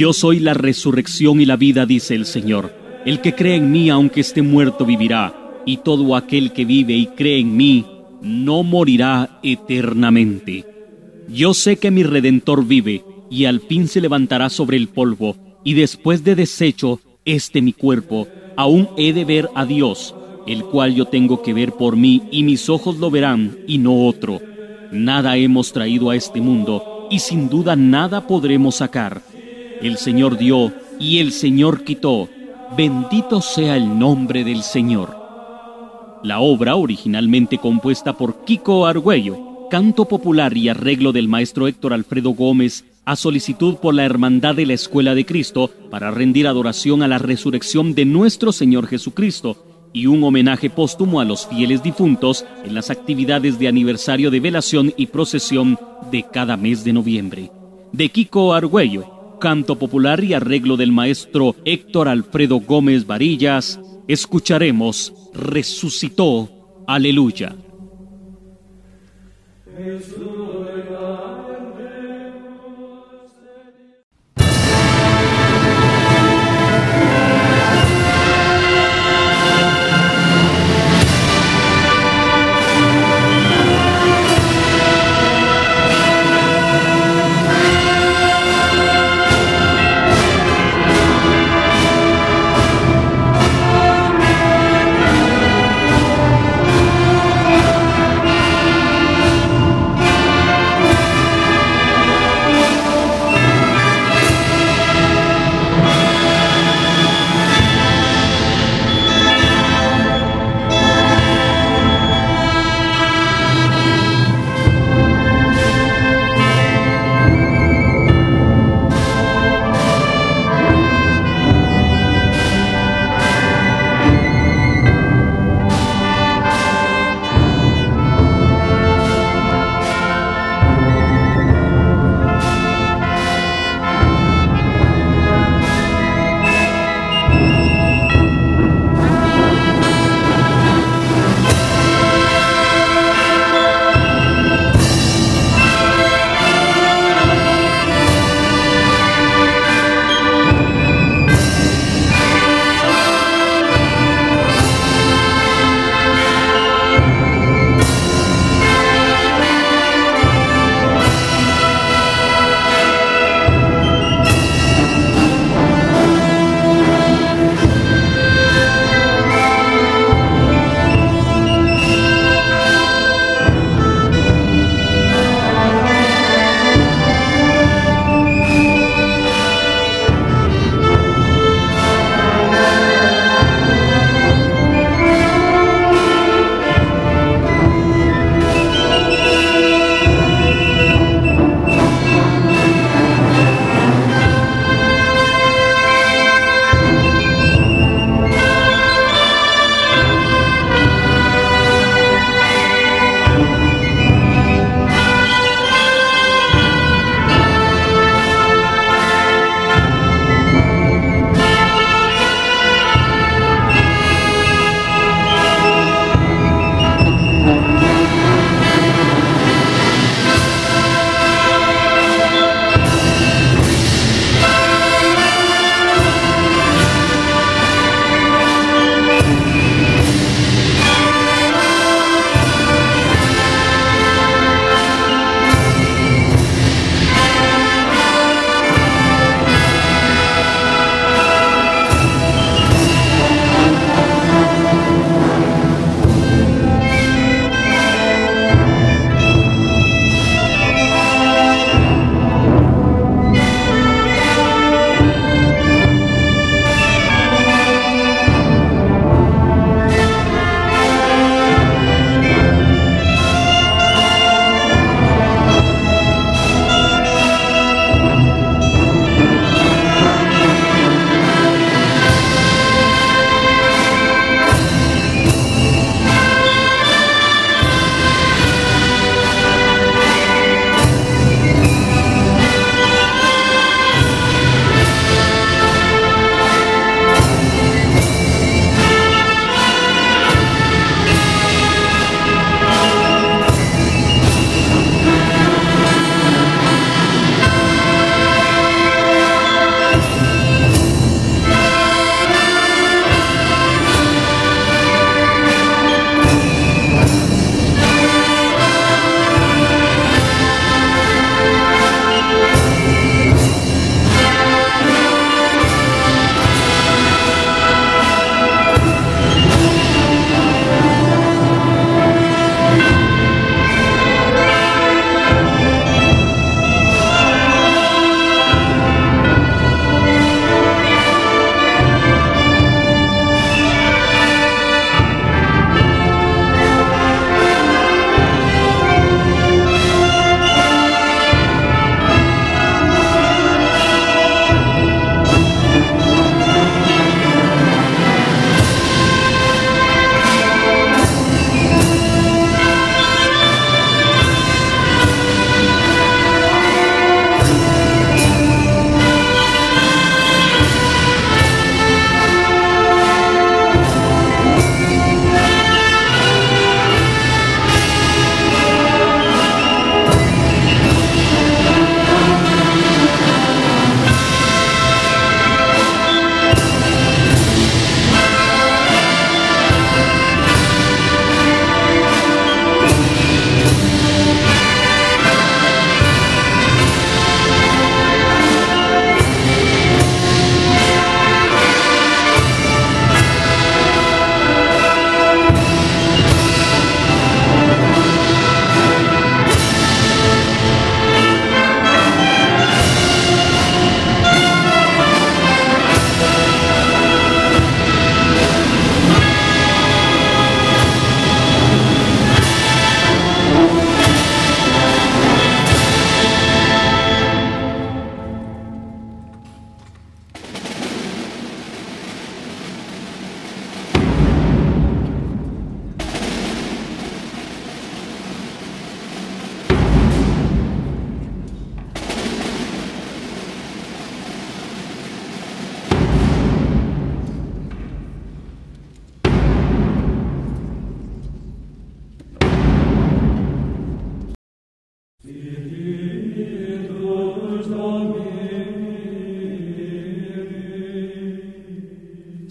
Yo 0.00 0.14
soy 0.14 0.40
la 0.40 0.54
resurrección 0.54 1.42
y 1.42 1.44
la 1.44 1.56
vida, 1.56 1.84
dice 1.84 2.14
el 2.14 2.24
Señor. 2.24 2.74
El 3.04 3.20
que 3.20 3.34
cree 3.34 3.56
en 3.56 3.70
mí, 3.70 3.90
aunque 3.90 4.22
esté 4.22 4.40
muerto, 4.40 4.86
vivirá, 4.86 5.60
y 5.66 5.76
todo 5.76 6.16
aquel 6.16 6.52
que 6.52 6.64
vive 6.64 6.94
y 6.94 7.04
cree 7.08 7.38
en 7.38 7.54
mí, 7.54 7.84
no 8.22 8.62
morirá 8.62 9.38
eternamente. 9.42 10.64
Yo 11.28 11.52
sé 11.52 11.76
que 11.76 11.90
mi 11.90 12.02
Redentor 12.02 12.66
vive, 12.66 13.04
y 13.28 13.44
al 13.44 13.60
fin 13.60 13.88
se 13.88 14.00
levantará 14.00 14.48
sobre 14.48 14.78
el 14.78 14.88
polvo, 14.88 15.36
y 15.64 15.74
después 15.74 16.24
de 16.24 16.34
deshecho 16.34 16.98
este 17.26 17.60
mi 17.60 17.74
cuerpo, 17.74 18.26
aún 18.56 18.88
he 18.96 19.12
de 19.12 19.26
ver 19.26 19.50
a 19.54 19.66
Dios, 19.66 20.14
el 20.46 20.64
cual 20.64 20.94
yo 20.94 21.08
tengo 21.08 21.42
que 21.42 21.52
ver 21.52 21.72
por 21.72 21.96
mí, 21.96 22.22
y 22.30 22.42
mis 22.42 22.70
ojos 22.70 22.96
lo 22.96 23.10
verán, 23.10 23.58
y 23.66 23.76
no 23.76 24.06
otro. 24.06 24.40
Nada 24.92 25.36
hemos 25.36 25.74
traído 25.74 26.08
a 26.08 26.16
este 26.16 26.40
mundo, 26.40 27.06
y 27.10 27.18
sin 27.18 27.50
duda 27.50 27.76
nada 27.76 28.26
podremos 28.26 28.76
sacar. 28.76 29.28
El 29.82 29.96
Señor 29.96 30.36
dio, 30.36 30.72
y 30.98 31.18
el 31.18 31.32
Señor 31.32 31.84
quitó. 31.84 32.28
Bendito 32.76 33.40
sea 33.40 33.76
el 33.76 33.98
nombre 33.98 34.44
del 34.44 34.62
Señor. 34.62 35.16
La 36.22 36.40
obra, 36.40 36.76
originalmente 36.76 37.56
compuesta 37.58 38.12
por 38.12 38.44
Kiko 38.44 38.86
Argüello, 38.86 39.68
canto 39.70 40.04
popular 40.04 40.54
y 40.56 40.68
arreglo 40.68 41.12
del 41.12 41.28
maestro 41.28 41.66
Héctor 41.66 41.94
Alfredo 41.94 42.30
Gómez, 42.30 42.84
a 43.06 43.16
solicitud 43.16 43.76
por 43.76 43.94
la 43.94 44.04
Hermandad 44.04 44.54
de 44.54 44.66
la 44.66 44.74
Escuela 44.74 45.14
de 45.14 45.24
Cristo 45.24 45.70
para 45.90 46.10
rendir 46.10 46.46
adoración 46.46 47.02
a 47.02 47.08
la 47.08 47.18
resurrección 47.18 47.94
de 47.94 48.04
nuestro 48.04 48.52
Señor 48.52 48.86
Jesucristo 48.86 49.88
y 49.92 50.06
un 50.06 50.22
homenaje 50.22 50.70
póstumo 50.70 51.20
a 51.20 51.24
los 51.24 51.46
fieles 51.46 51.82
difuntos 51.82 52.44
en 52.64 52.74
las 52.74 52.90
actividades 52.90 53.58
de 53.58 53.68
aniversario 53.68 54.30
de 54.30 54.40
velación 54.40 54.92
y 54.96 55.06
procesión 55.06 55.78
de 56.12 56.24
cada 56.30 56.56
mes 56.56 56.84
de 56.84 56.92
noviembre. 56.92 57.50
De 57.92 58.08
Kiko 58.08 58.54
Argüello, 58.54 59.19
canto 59.40 59.76
popular 59.76 60.22
y 60.22 60.34
arreglo 60.34 60.76
del 60.76 60.92
maestro 60.92 61.56
Héctor 61.64 62.06
Alfredo 62.06 62.60
Gómez 62.60 63.06
Varillas, 63.06 63.80
escucharemos 64.06 65.12
resucitó. 65.34 66.48
Aleluya. 66.86 67.56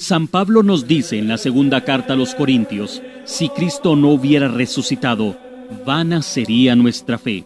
San 0.10 0.27
Pablo 0.27 0.64
nos 0.64 0.88
dice 0.88 1.19
en 1.19 1.27
la 1.27 1.38
segunda 1.38 1.84
carta 1.84 2.14
a 2.14 2.15
los 2.15 2.34
Corintios, 2.34 2.99
si 3.26 3.48
Cristo 3.48 3.95
no 3.95 4.10
hubiera 4.10 4.48
resucitado, 4.48 5.38
vana 5.86 6.23
sería 6.23 6.76
nuestra 6.76 7.19
fe. 7.19 7.45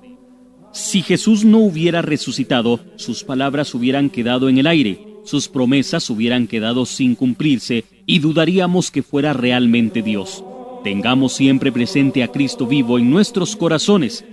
Si 0.72 1.02
Jesús 1.02 1.44
no 1.44 1.57
hubiera 1.57 2.02
resucitado, 2.02 2.80
sus 2.95 3.26
palabras 3.26 3.76
hubieran 3.76 4.10
quedado 4.10 4.48
en 4.48 4.60
el 4.60 4.68
aire, 4.68 5.06
sus 5.26 5.49
promesas 5.49 6.10
hubieran 6.10 6.48
quedado 6.48 6.85
sin 6.85 7.15
cumplirse 7.15 7.84
y 8.06 8.19
dudaríamos 8.19 8.91
que 8.91 9.03
fuera 9.03 9.34
realmente 9.34 10.02
Dios. 10.02 10.41
Tengamos 10.85 11.34
siempre 11.34 11.69
presente 11.69 12.23
a 12.23 12.30
Cristo 12.30 12.65
vivo 12.65 12.98
en 12.98 13.11
nuestros 13.11 13.57
corazones 13.57 14.23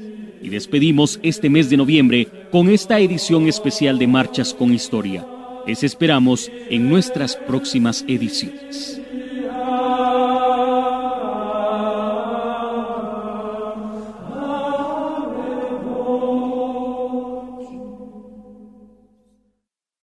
y 0.41 0.51
despedimos 0.51 1.19
este 1.25 1.51
mes 1.51 1.69
de 1.69 1.79
noviembre 1.79 2.29
con 2.53 2.71
esta 2.71 3.01
edición 3.01 3.49
especial 3.49 3.99
de 3.99 4.07
Marchas 4.07 4.55
con 4.55 4.73
Historia. 4.73 5.27
Les 5.67 5.83
esperamos 5.83 6.51
en 6.71 6.89
nuestras 6.89 7.37
próximas 7.37 8.05
ediciones. 8.09 9.00